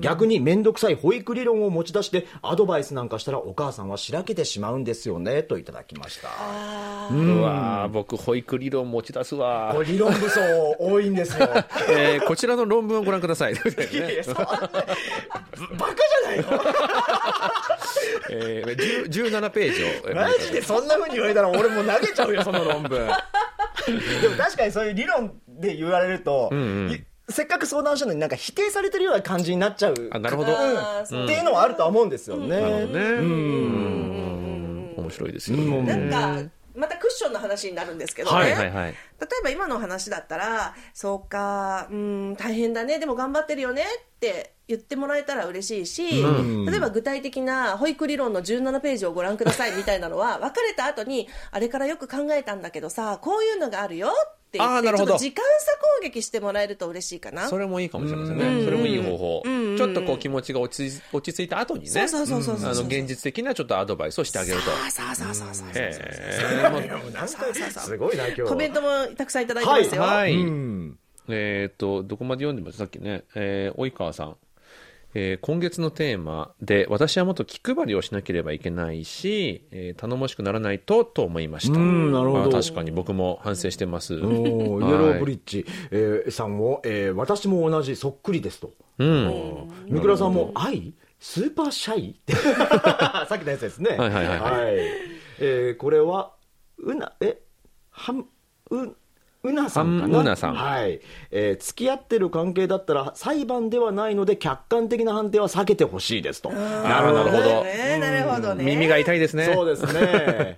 [0.02, 6.28] 逆に面倒くさい保育理論を持ち出して、アドバイスなんかしたらお母さんはしらけてしまうんですよね、といただきました。
[6.28, 10.42] うわー僕、保育理論持ち出すわ理論武装
[10.80, 11.48] 多いんですよ。
[11.90, 13.54] えーこちらの論文をご覧ください。
[13.98, 16.46] いやいやそんな バカじゃないの？
[18.30, 18.76] えー
[19.10, 19.88] 10 17ページを。
[19.88, 23.08] えーマジでそんな風に言われたら俺もう投げちゃうよ、その論文。
[24.22, 29.96] でも確かにそういう理論で言われると、いせっかく相談したのになんか否定されてるような感じになっちゃう。
[30.12, 32.48] あなるほどうんっていうのはあるとは思うんですよね。
[32.62, 33.00] なるほどね。
[33.00, 35.82] うん面白いですよね。
[35.82, 36.50] なんか、
[37.14, 38.36] ッションの話になるんですけどね。
[38.36, 38.92] はいはいはい。
[38.92, 38.96] 例
[39.40, 46.24] えば今の話だったら、そうか、うん、大変だね、でも頑張ってるよねって言ってもらえたら嬉しいし、
[46.66, 57.48] 例えば具体的な保育理論の17ページをご覧くださいみたいなのは、別れた後に、あれからよく考えたんだけどさ、こういうのがあるよって言って、あーなるほどちょっと時間差攻撃してもらえると嬉しいかな。
[57.48, 58.64] それもいいかもしれませんね。
[58.64, 59.42] それもいい方法。
[59.46, 65.66] うんうんちょっとこう気持ちが落ち落ち着いた後にねそうそうそうそうそうあの現実的なちょっとアドバイスをしてあげるとそうそうそうそ
[67.82, 68.88] うすごいな今日はコメントも
[69.18, 74.36] たくさんいただいてますよ、はい、うんえっ、と、どこまで読んでますさっきね、えー、及川さん。
[75.16, 81.78] えー今月のテーマで、私はもっと気配りをしなければいけないし、えー頼もしくならないと、と思いました。
[81.78, 82.58] うんなるほど。
[82.58, 84.16] あ確かに僕も反省してます。
[84.16, 88.72] おー イエローブリッジ、えーさんも、えー私も同じそっくりですと。
[89.00, 89.68] うん。
[89.90, 90.94] 三倉さんも、愛？
[91.20, 92.16] スーパーシャイ？
[93.28, 93.92] さっきのやつですね。
[93.98, 94.40] はいはいはい。
[94.40, 94.76] はい。
[95.40, 96.34] えーこれは、
[96.80, 97.40] うな、え、
[97.92, 98.20] はん、
[98.72, 98.96] う、
[99.44, 101.02] うなさんかなうなさんはい。
[101.32, 106.50] えー付き合ってる関係だったら、裁判ではないので、客観的な判定は避けてほしいですと。
[106.50, 109.52] なるほどなるほどね、なるほどね耳が痛いですね。
[109.54, 110.58] そうですね。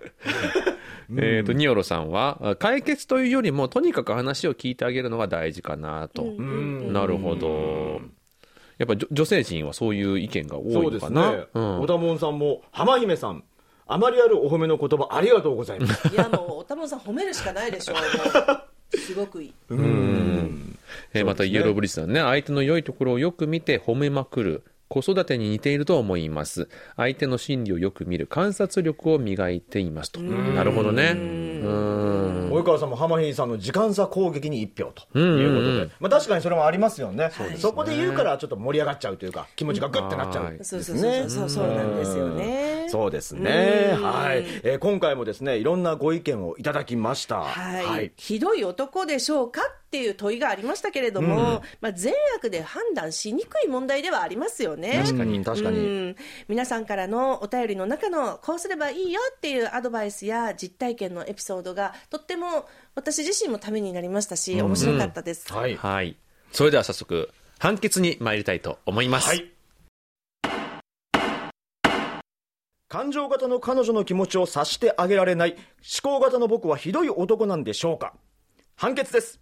[1.17, 6.23] えっ、と、ニオロさんは、あ解決というよりも、とにかく話を聞いてあげるのが大事かなと。
[6.23, 8.01] なるほど。
[8.77, 11.31] やっぱ女女性陣はそういう意見が多そいうのかな。
[11.31, 11.47] ですね。
[11.53, 13.43] うん小田門さんも、浜姫さん、
[13.87, 16.07] あまりあるお褒めの言葉ありがとうございます。
[16.07, 17.97] いやもうおたもさん褒めるしかないでしょう
[18.97, 19.53] すごくいい
[21.13, 24.63] えーまたイエローブリッジさんね、相手の良いところをよく見て褒めまくる。
[24.87, 26.69] 子育てに似ていると思います。
[26.95, 30.21] 相手の心理をよく見る観察力を磨いていますと。
[30.21, 31.15] なるほどね。
[31.65, 32.51] うん。
[32.51, 37.31] 及川さんも浜比さんの時間差攻撃に一票ということで、まあ、確かにそれもありますよね。
[37.57, 42.87] そこで言うからちょっと盛り上がっちゃうというか気持ちがグッてなっちゃうんですそうそうそうそうそうなんですよね。
[42.89, 43.97] そうですね。
[43.99, 47.41] はい、えー今回もですねいろんなご意見をいただきました。
[47.41, 49.61] はい、ひどい男でしょうか
[49.95, 55.01] っていう問いがありましたけれども、まあ、善悪で判断しにくい問題ではありますよね。
[55.05, 55.79] 確かに確かに。
[55.79, 56.15] うん
[56.49, 65.51] 皆さんからのお便りの中のこうすればいいよっていうアドバイスや実体験のエピソードがとっても私自身もためになりましたし面白かったです。
[65.51, 65.75] はい。
[65.77, 66.17] はい。
[66.51, 67.29] それでは早速、
[67.59, 69.29] 判決に参りたいと思います。
[69.29, 69.49] はい。
[72.89, 78.13] 感情型の彼女の気持ちを察してあげられない思考型の僕はひどい男なんでしょうか。
[78.75, 79.39] 判決です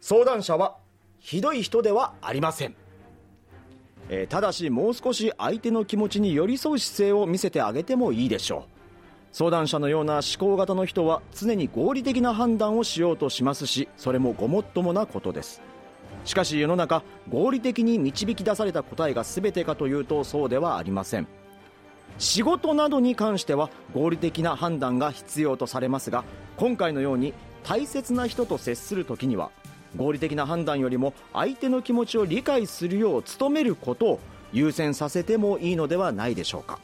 [0.00, 0.76] 相談者は
[1.18, 2.74] ひどい人ではありません、
[4.08, 8.78] えーただしもう少し相手の気持ちに寄り添う姿勢を見せてあげてもいいでしょう。
[9.32, 15.60] 相談者のような思考型の人は常に合理的な判断をしようとしますしそれもごもっともなことです。
[16.24, 21.26] しかし世の中合理的に導き出された答えが全てかというとそうではありません。
[22.18, 26.24] 仕事などに関しては合理的な判断が必要とされますが
[26.56, 29.50] 今回のように大切な人と接する時には
[29.96, 34.20] 合理的な判断よりも相手の気持ちを理解するよう努めることを
[34.52, 36.78] 優先させてもいいのではないでしょうか。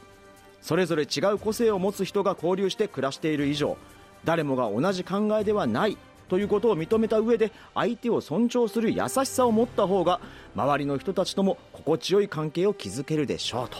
[0.63, 3.77] それぞれ違う個性を持つ人が交流して暮らしている以上
[4.25, 10.21] 誰もが同じ考えではないということを認めた上で相手を尊重する優しさを持った方が
[10.57, 13.77] 周りの人たちとも心地よい関係を築けるでしょうと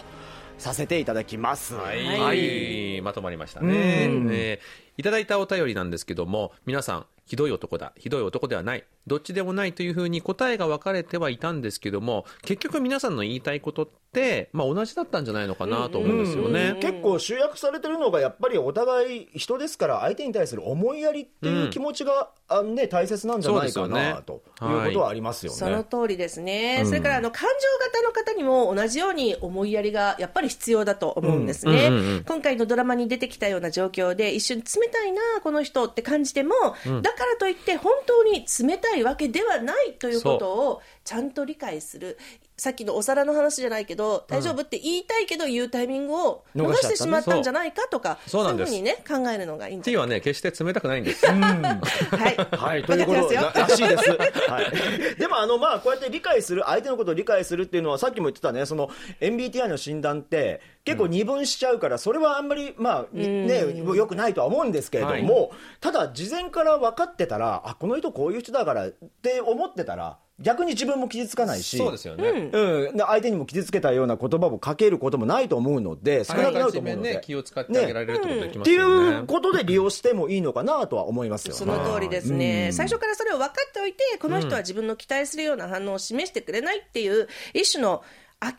[0.59, 1.73] させていただきます。
[1.73, 3.01] はい、はい。
[3.01, 4.29] まとまりましたね、うん。
[4.31, 24.65] えーいただいたお便りなんですけども皆さんひどい男だひどい男ではないどっちでもないというふうに答えが分かれてはいたんですけども結局皆さんの言いたいことって、まあ、同じだったんじゃないのかなと思うんですよね、結構集約されてるのがやっぱりお互い人ですから相手に対する思いやりっていう気持ちが、あのね、大切なんじゃないかなとい。
[24.65, 25.57] うことはありますよね。
[25.57, 36.53] その通りですね、それからあの感情型の方にも同じように思いやりがやっぱり必要だと思うんですね、今回のドラマに出てきたような状況で一瞬冷たいなこの人って感じても、
[37.01, 42.17] だからといって本当に冷たいわけではないということをちゃんと理解する。
[42.57, 51.25] さっきのお皿の話じゃないけど大丈夫って言いたいけど言うタイミングを逃してしまったんじゃないかとかそういうふうにね考えるのがいいんじゃないティーはね決して冷たくないんです。
[51.25, 53.87] はい、 はい、ということわかってますよ。
[53.87, 54.09] らしいです。
[54.49, 55.15] はい。
[55.17, 58.89] でも、あの、まあ、こうやって理解する、相手のことを理解するっていうのは、さっきも言ってたね、その、
[59.21, 63.63] MBTI の診断って、結構二分しちゃうから、それはあんまり、まあ、ね、
[63.95, 77.13] 良くないとは思うんですけれども、ただ、事前から分かってたら、あ、この人こういう人だからって思ってたら、逆に自分も傷つかないし、そうですよね、うん、で相手にも傷つけたような言葉をかけることもないと思うので、少なくなると思うので。
[77.15, 81.53] ね気を使ってあげられるってことできまっていすよね、うことで利用してもいいのかなとは思いますよ。
[81.53, 81.57] ね。
[81.57, 88.03] その通りですね、最初からそれを分かっておいて、この人は自分の期待するような反応を示してくれないっていう、一種の
[88.39, 88.53] 諦めの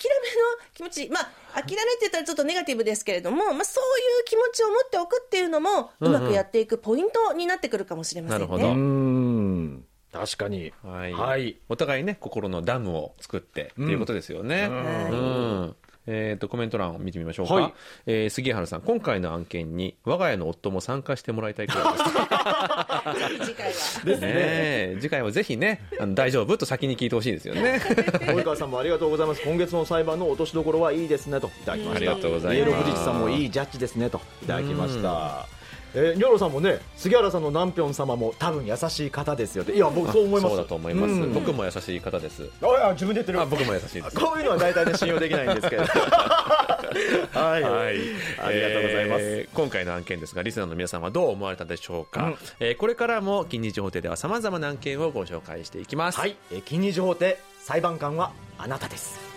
[0.75, 8.47] 気持ち、まあ、諦めって言ったらちょっとネガティブですけれども、まあ、そういう気持ちを持っておくっていうのも、うまくやっていくポイントになってくるかもしれませんね。
[8.47, 8.73] なるほど。
[8.73, 9.45] うん
[10.12, 10.72] 確かに。
[10.82, 11.12] はい。
[11.12, 11.57] はい。
[11.68, 14.68] お互いね心のダムを作ってっていうことですよね。
[14.70, 15.76] うん。
[16.09, 17.74] えー、とコメント欄を見てみましょうか、はい。
[18.07, 22.04] えー杉原さん今回の案件に我が家の夫も参加してもらいたいくらいです。
[23.44, 23.72] 次回は。
[24.04, 24.96] ですね。
[25.00, 27.80] 次回はぜひねあの大丈夫と先に聞いてほしいですよね。
[27.82, 29.42] 及川さんもありがとうございます。
[29.42, 31.48] 今月の裁判の落としどころはいいですねと。
[31.48, 32.12] いただきました。
[32.12, 32.70] ありがとうございます。
[32.70, 34.20] イエロー富士さんもいいジャッジですねと。
[34.42, 35.55] いただきました。
[35.97, 39.72] えー、ニョロさんもね、杉原さんのナンピョン様も多分優しい方ですよって。
[39.72, 40.55] いや、僕そう思います。
[40.55, 41.32] そうだと思います、うん。
[41.32, 42.49] 僕も優しい方です。
[42.62, 44.16] あ自分で言ってるあ僕も優しいです。
[44.16, 45.84] こういうのは大体ね信用できないんですけど。
[47.32, 47.97] はい、はい、
[48.38, 52.36] ありがとうございます、えー今回の案件ですがリスナーの皆さんはどう思われたでしょうか、うん。
[52.61, 59.36] えーこれからも近日法廷ではさまざまな案件をご紹介していきます、はい、えー近日法廷裁判官はあなたです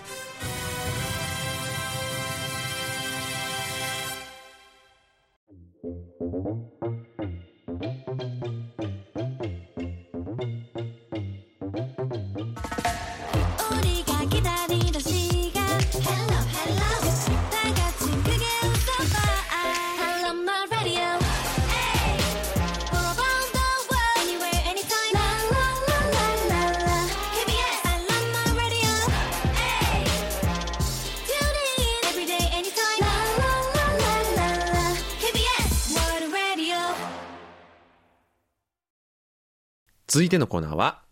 [40.12, 41.04] 続いてのコーナーは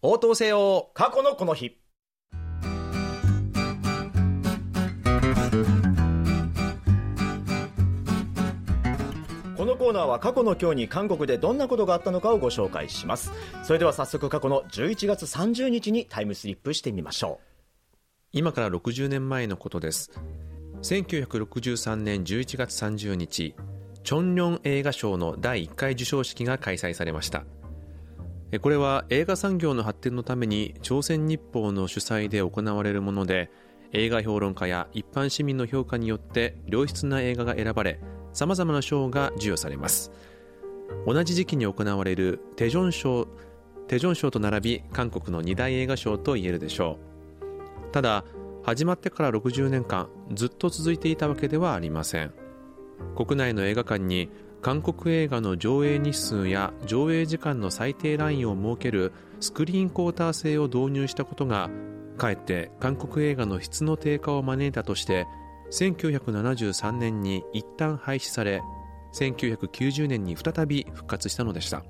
[0.00, 1.80] 応答せよ過去のこの日。
[9.56, 13.32] このコーナーは過去の今日に韓国でどんなことがあったのかをご紹介します。
[13.64, 17.96] それでは早速過去の11月30日にタイムスリップしてみましょう。
[18.30, 20.12] 今から60年前のことです。
[20.82, 23.56] 1963年11月30日
[24.04, 27.42] チョンリョン映画賞の第1回授賞式が開催されました。
[28.60, 33.50] これは映画産業の発展のために朝鮮日報の主催で行われるもので
[33.92, 38.00] 映画評論家や一般市民の評価によって良質な映画が選ばれ
[38.32, 40.12] さまざまな賞が授与されます。
[41.06, 43.26] 同じ時期に行われるテジョン賞
[43.88, 46.98] テジョン賞と並び韓国の二大映画賞と言えるでしょ
[47.90, 47.92] う。
[47.92, 48.24] ただ
[48.62, 52.32] 始まってから60年間ずっと続いていたわけではありません。
[53.16, 54.30] 国内の映画館に
[54.64, 61.68] 韓国映画の上映日数や上映時間の最低ラインを設けるスクリーンクォーター制を導入したことが
[62.16, 65.26] かえって韓国映画の質の低下を招いたとして
[65.70, 68.62] 1973年に一旦廃止され
[69.12, 71.84] 1990年に再び復活したのでした。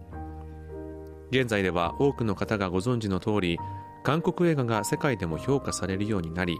[1.30, 3.56] 現在では多くの方がご存知の通り
[4.02, 6.58] 韓国映画が世界でも評価されるようになり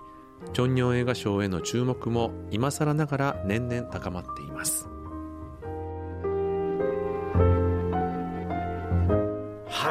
[0.52, 4.93] チョンニョン映画賞への注目も今更ながら年々高まっています。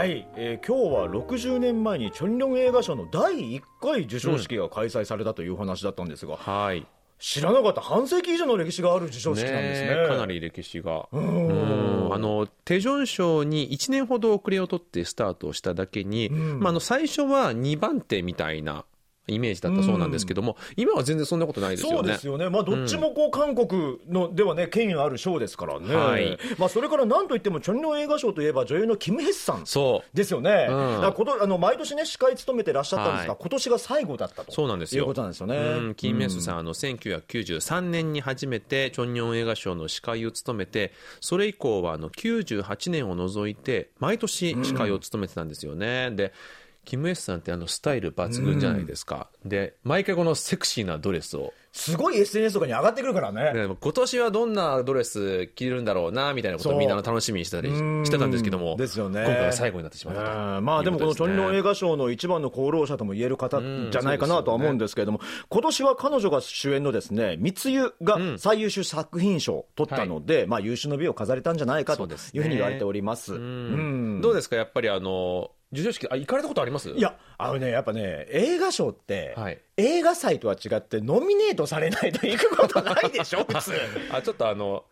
[0.03, 6.85] はい、えー今日は60年前にチョンリョン映画賞の第1回授賞式が開催されたというお話だったんですが、はい。
[7.19, 9.87] 知らなかった半世紀以上の歴史がある授賞式なんですね。
[9.87, 11.07] ねえかなり歴史が。
[11.13, 12.09] ううん。
[12.09, 16.59] んあのテジョン賞に1年ほど遅れを取ってスタートをしただけに、ん。
[16.59, 18.83] まあ、あの最初は2番手みたいな
[19.27, 21.97] イメージだったそうなんですけども、今は全然そんなことないですよね。
[21.97, 26.37] そうですよね、まあ、どっちもこう韓国のではね、権威のある賞ですからね、はい。
[26.57, 30.15] まあ、それからなんといっても、チョンリョン映画賞といえば、女優のキム・ヘスさんそう。
[30.17, 31.13] ですよね、うん。
[31.13, 33.37] ことあの毎年ね、司会務めてらっしゃったんですが、はい。
[33.39, 35.03] 今年が最後だったとそうなんですよ。
[35.03, 35.55] いうことなんですよね。
[35.55, 46.33] うん、キン・メスさん、あの1993年に初めてチョンニョン映画賞の司会を務めてそれ以降はあの98年を除いて毎年司会を務めてたんですよね、で
[46.85, 51.53] キム・エスさんってあのスタイル抜群じゃないですか、で毎回このセクシーなドレスを。
[51.75, 53.51] すごい SNS とかに上がってくるからね。
[53.51, 58.05] で今年はどんなドレス着れるんだろうなみたいなことをみんな楽しみにしてたりうん。
[58.05, 59.23] してたんですけどもですよね。
[59.25, 60.21] 今回は最後になってしまった。
[60.21, 65.19] といううんまあでもこのチョンリョン映画画賞の一番の功労者とも言える方うんじゃないかなとは思うんですけれども、
[65.49, 73.33] 今年は彼女が主演のですね、密輸が最優秀作品賞を取ったので、まあ優秀の美を飾れたんじゃないかというふうに言われております。
[73.33, 74.21] うん。
[74.21, 74.57] どうですか？
[74.57, 76.89] やっぱりあの授賞式あ行かれたことあります？
[76.91, 83.73] いや、あのね、やっぱね、映画賞って、はい映画祭とは違って、ノミネートされないと行くことないでしょ、 普通。
[84.11, 84.85] あちょっとあの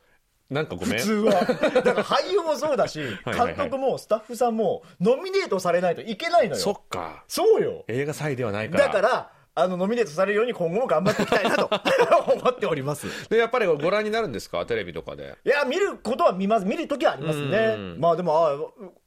[0.50, 1.32] なんかごめん普通は。
[1.34, 6.82] だから俳優もそうだし、 監督もスタッフさんも、ノミネートされないといけないのそよ。
[6.84, 7.86] っかそうよ。
[7.88, 11.70] 映画祭ではないからだから、あの、ノミネートされるように今後も頑張っていきたいなと
[12.34, 13.30] 思っております。
[13.30, 14.66] でやっぱりご覧になるんですか？
[14.66, 16.66] テレビとかでいや、見ることは見ます。
[16.66, 17.98] 見るときはありますねうん。
[18.00, 18.56] まあでも、あ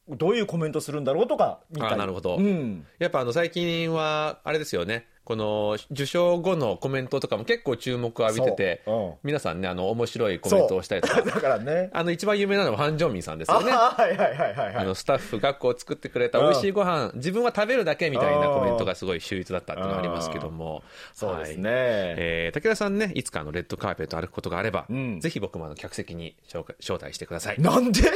[0.08, 2.86] どういうコメントするんだろうとか、見たりあなるほどうん。
[2.98, 8.96] やっぱあの最近はあれですよねこの受賞後のコメントとかも結構注目を浴びてて、そう。
[8.96, 9.12] うん。
[9.22, 11.88] 皆さんね、あの、面白いコメントをしたりとか、だからね。
[11.94, 13.72] あの、一番有名なのはハン・ジョンミンさんですよね。
[13.72, 14.74] あはいはいはいはいはい。
[14.76, 20.82] あのスタッフがこう作ってくれた美味しいご飯自分は食べるだけみたいなコメントがすごい秀逸だったっていうのがありますけども。
[21.14, 21.70] そうですね。
[21.70, 21.78] はい
[22.18, 25.20] えー武田さんねいつかあのレッドカーペット歩くことがあれば、ん。
[25.20, 26.64] ぜひ僕もあの客席に招
[27.00, 27.60] 待してください。
[27.60, 28.02] なんで？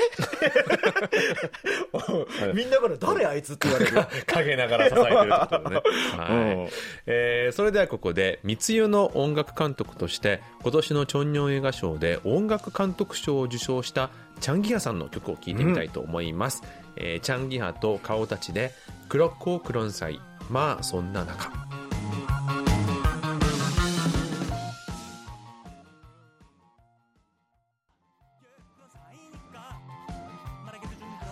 [2.54, 4.06] みんなから誰あいつって言われる？
[4.26, 5.82] 陰ながら支えてるってことでね、
[6.16, 6.30] はい。
[6.30, 6.34] う
[6.66, 6.68] ん
[7.10, 16.62] えーそれではここで密輸の音楽監督として今年のチョンニョン映画賞で音楽監督賞を受賞したチャンギハさんの曲を聴いてみたいと思います、
[16.96, 18.72] えーチャンギハと顔たちで
[19.08, 20.20] 「クロックロンサイ。
[20.50, 21.50] まあそんな中」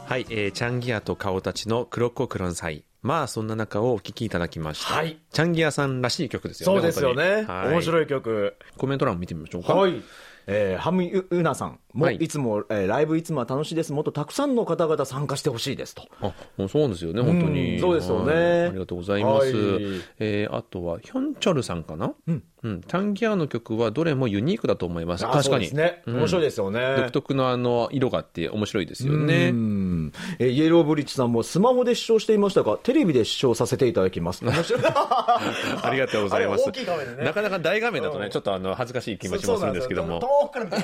[0.08, 2.84] はい、えーチャンギアと顔たちのクロッコクロンサイ。
[3.02, 4.94] まあ、そんな中をお聴きいただきました。
[4.94, 6.80] はいチャンギアさんらしい曲ですよね。
[6.80, 7.44] そうですよね。
[7.48, 7.82] 面い。
[7.82, 8.54] 白い曲。
[8.76, 9.74] コメント欄見てみましょうか。
[9.74, 10.00] はい。
[10.46, 13.92] えー、ハムユナさんも、はいい、つも、えーライブいつもは楽しいです。
[13.92, 16.02] もっとたくさんの方々参加してほしいですと。
[16.20, 17.74] あ、もうそうですよね、本当に。
[17.74, 19.46] うんそうですよねはいありがとうございます。
[19.46, 19.82] はい
[20.18, 22.12] えーあとは、ヒョンチョルさんかな？
[22.26, 22.42] うん。
[22.62, 22.80] うん。
[22.80, 25.26] チャンギアの曲はどれもユニークだと思います。
[25.26, 25.72] あ確かに。
[25.74, 26.02] ね。
[26.06, 26.96] うん面白いですよね。
[26.96, 29.52] 独特のあの、色があって面白いですよねう。
[29.52, 34.42] んえーイエローブリッジさんもスマホで視聴していましたが、テレビで視聴させていただきます。
[34.48, 36.66] ありがとうございます。
[36.70, 40.20] ねなかなか大画面だとね、うんちょっとあの、恥ずかしい気持ちもするんですけども。
[40.20, 40.78] 遠くから見ね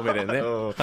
[0.00, 0.38] 遠目でね。
[0.44, 0.76] うんはい。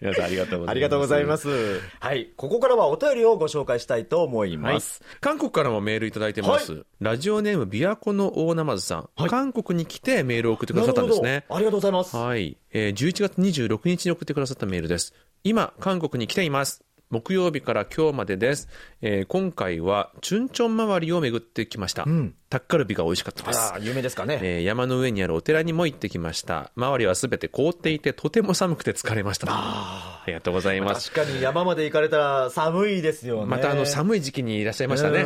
[0.00, 0.70] 皆さんありがとうございます。
[0.70, 1.80] ありがとうございます。
[2.00, 2.30] はい。
[2.36, 5.02] ここからはお便りをご紹介したいと思いはいます。。
[5.20, 6.72] 韓国からもメールいただいてます。
[6.72, 9.08] はラジオネーム、琵琶湖の大ナマズさん。
[9.16, 11.44] はい韓国に来てメールを送ってくださったんですね。
[11.48, 12.16] ありがとうございます。
[12.16, 12.56] はい。
[12.72, 15.14] えー11月26日に送ってくださったメールです。
[15.44, 16.82] 今、韓国に来ています。
[17.10, 18.68] 木曜日から今日までです。
[19.02, 22.04] えー今回は、チュンチョン周りを巡ってきました。
[22.04, 24.38] んタッカルビが美味しかったです有名ですかね。
[24.42, 26.70] えー山の上にあるお寺にも行ってきました。
[26.76, 29.46] 周りはすべて凍っていて、とても寒くて疲れました。
[29.50, 31.10] ありがとうございます。
[31.10, 33.46] 確かに山まで行かれたら寒いですよね。
[33.46, 35.24] またあの寒い時期にいらっしゃいましたね。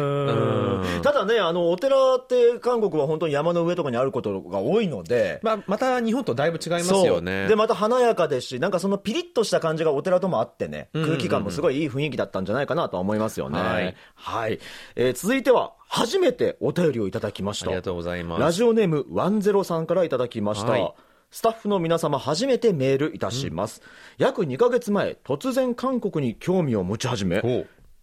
[1.03, 7.49] ただね、あの、お寺って韓国は本当に山の上とかにあることが多いので、まあ、また日本とだいぶ違いますよね。
[7.49, 13.59] で、また華やかですし、なんかそのピリッとした感じがお寺ともあってね、空気感もすごいいい雰囲気だったんじゃないかなとは思いますよね。
[13.59, 13.97] はい。
[14.15, 14.61] はい。
[14.95, 17.67] えー続いては、初めてお便りをいただきました。
[17.67, 18.41] ありがとうございます。
[18.41, 20.73] ラジオネーム10さんからいただきました。
[20.73, 20.93] はい
[21.31, 23.83] スタッフの皆様初めてメールいたします。
[24.17, 27.43] 約2ヶ月前、突然韓国に興味を持ち始め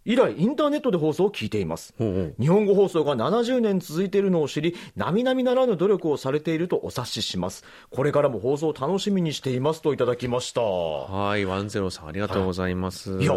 [0.06, 1.94] 以来インターネットで放送を聞いています。
[1.98, 7.64] ほうほう日本語放送が70年続いているのを知り、並々ならぬ努力をされているとお察しします。
[7.90, 10.62] これからも放送を楽しみにしていますといただきました。
[10.62, 13.18] はい、ワンゼロさんありがとうございます。
[13.22, 13.34] いや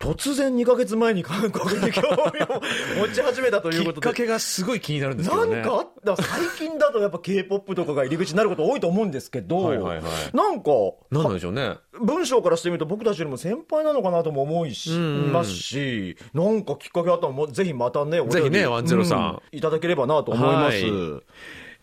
[0.00, 2.60] 突然2ヶ月前に韓国に興味を
[3.06, 4.06] 持ち始めたということで。
[4.06, 5.56] きっかけがすごい気になるんですけどね。
[5.56, 6.16] なんかあった？
[6.16, 10.70] 最近だとやっぱ K-POP とかが入り口になること多いと思うんですけど、はいはいはいなんか、
[11.10, 11.76] なんでしょうね。
[12.00, 20.82] 文章からしてみると僕たちよりも先輩なのかなとも思いし、んますし、なんかきっかけあったらもうぜひまたね、ぜひね103さんういただければなと思います。
[20.82, 21.22] はい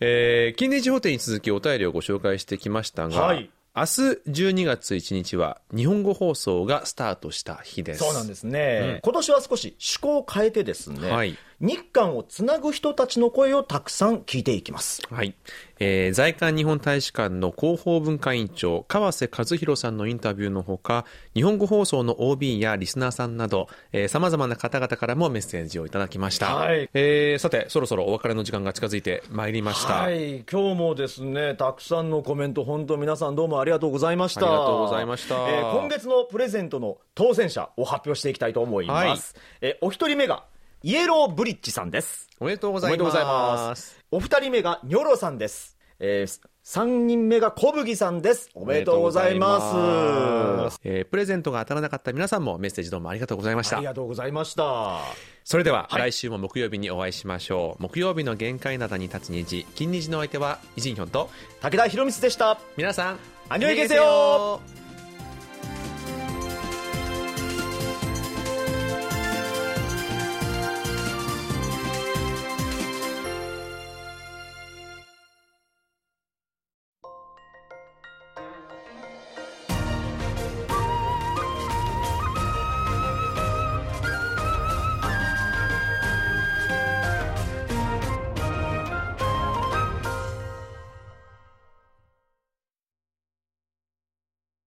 [0.00, 3.86] えー、金日法廷に続きお便りをご紹介してきましたが、はい明日
[4.28, 8.00] 12月1日は日本語放送がスタートした日です。
[8.00, 15.02] そうなんですね、今年は少し趣向を変えてですね、はい日韓をつなぐ人たちの声をたくさん聞いていきます。
[15.10, 15.34] はい。
[15.80, 21.04] えー在韓日本大使館の広報文化委員長、川瀬和弘さんのインタビューのほか、
[21.34, 26.54] 日本語放送の OB やリスナーさんなど、えー、様々な方々からもメッセージをいただきました。
[26.54, 29.94] はいえーさて、そろそろお別れの時間が近づいてまいりました。
[29.94, 34.42] はい、今日もですね、たくさんのコメント、本当皆さんどうもありがとうございました。
[34.42, 39.34] ありがとうございましたえー今月のプレゼントの当選者を発表していきたいと思います。
[39.60, 40.44] えーお一人目が、
[40.82, 42.28] イエローブリッジさんです。
[42.38, 43.30] おめでとうございおめでとうございま。
[43.70, 44.04] ますす。
[44.12, 45.76] お二人目が、ニョロさんです。
[45.98, 48.50] えー三人目が小麦さんです。
[48.54, 50.78] おめでとうございます。
[50.84, 53.86] えープレゼントが当たらなかった皆さんもメッセージどうもありがとうございましたあり。
[53.86, 55.00] がとうございました。
[55.44, 57.82] それでは、来週も木曜日にお会いしましょう。
[57.82, 61.30] 木曜日の限界灘に立つ虹、金虹のお相手は、イジンヒョンと、
[61.62, 62.58] 武田博光でした。
[62.76, 63.18] 皆さん、
[63.48, 64.60] アンニョイゲセヨ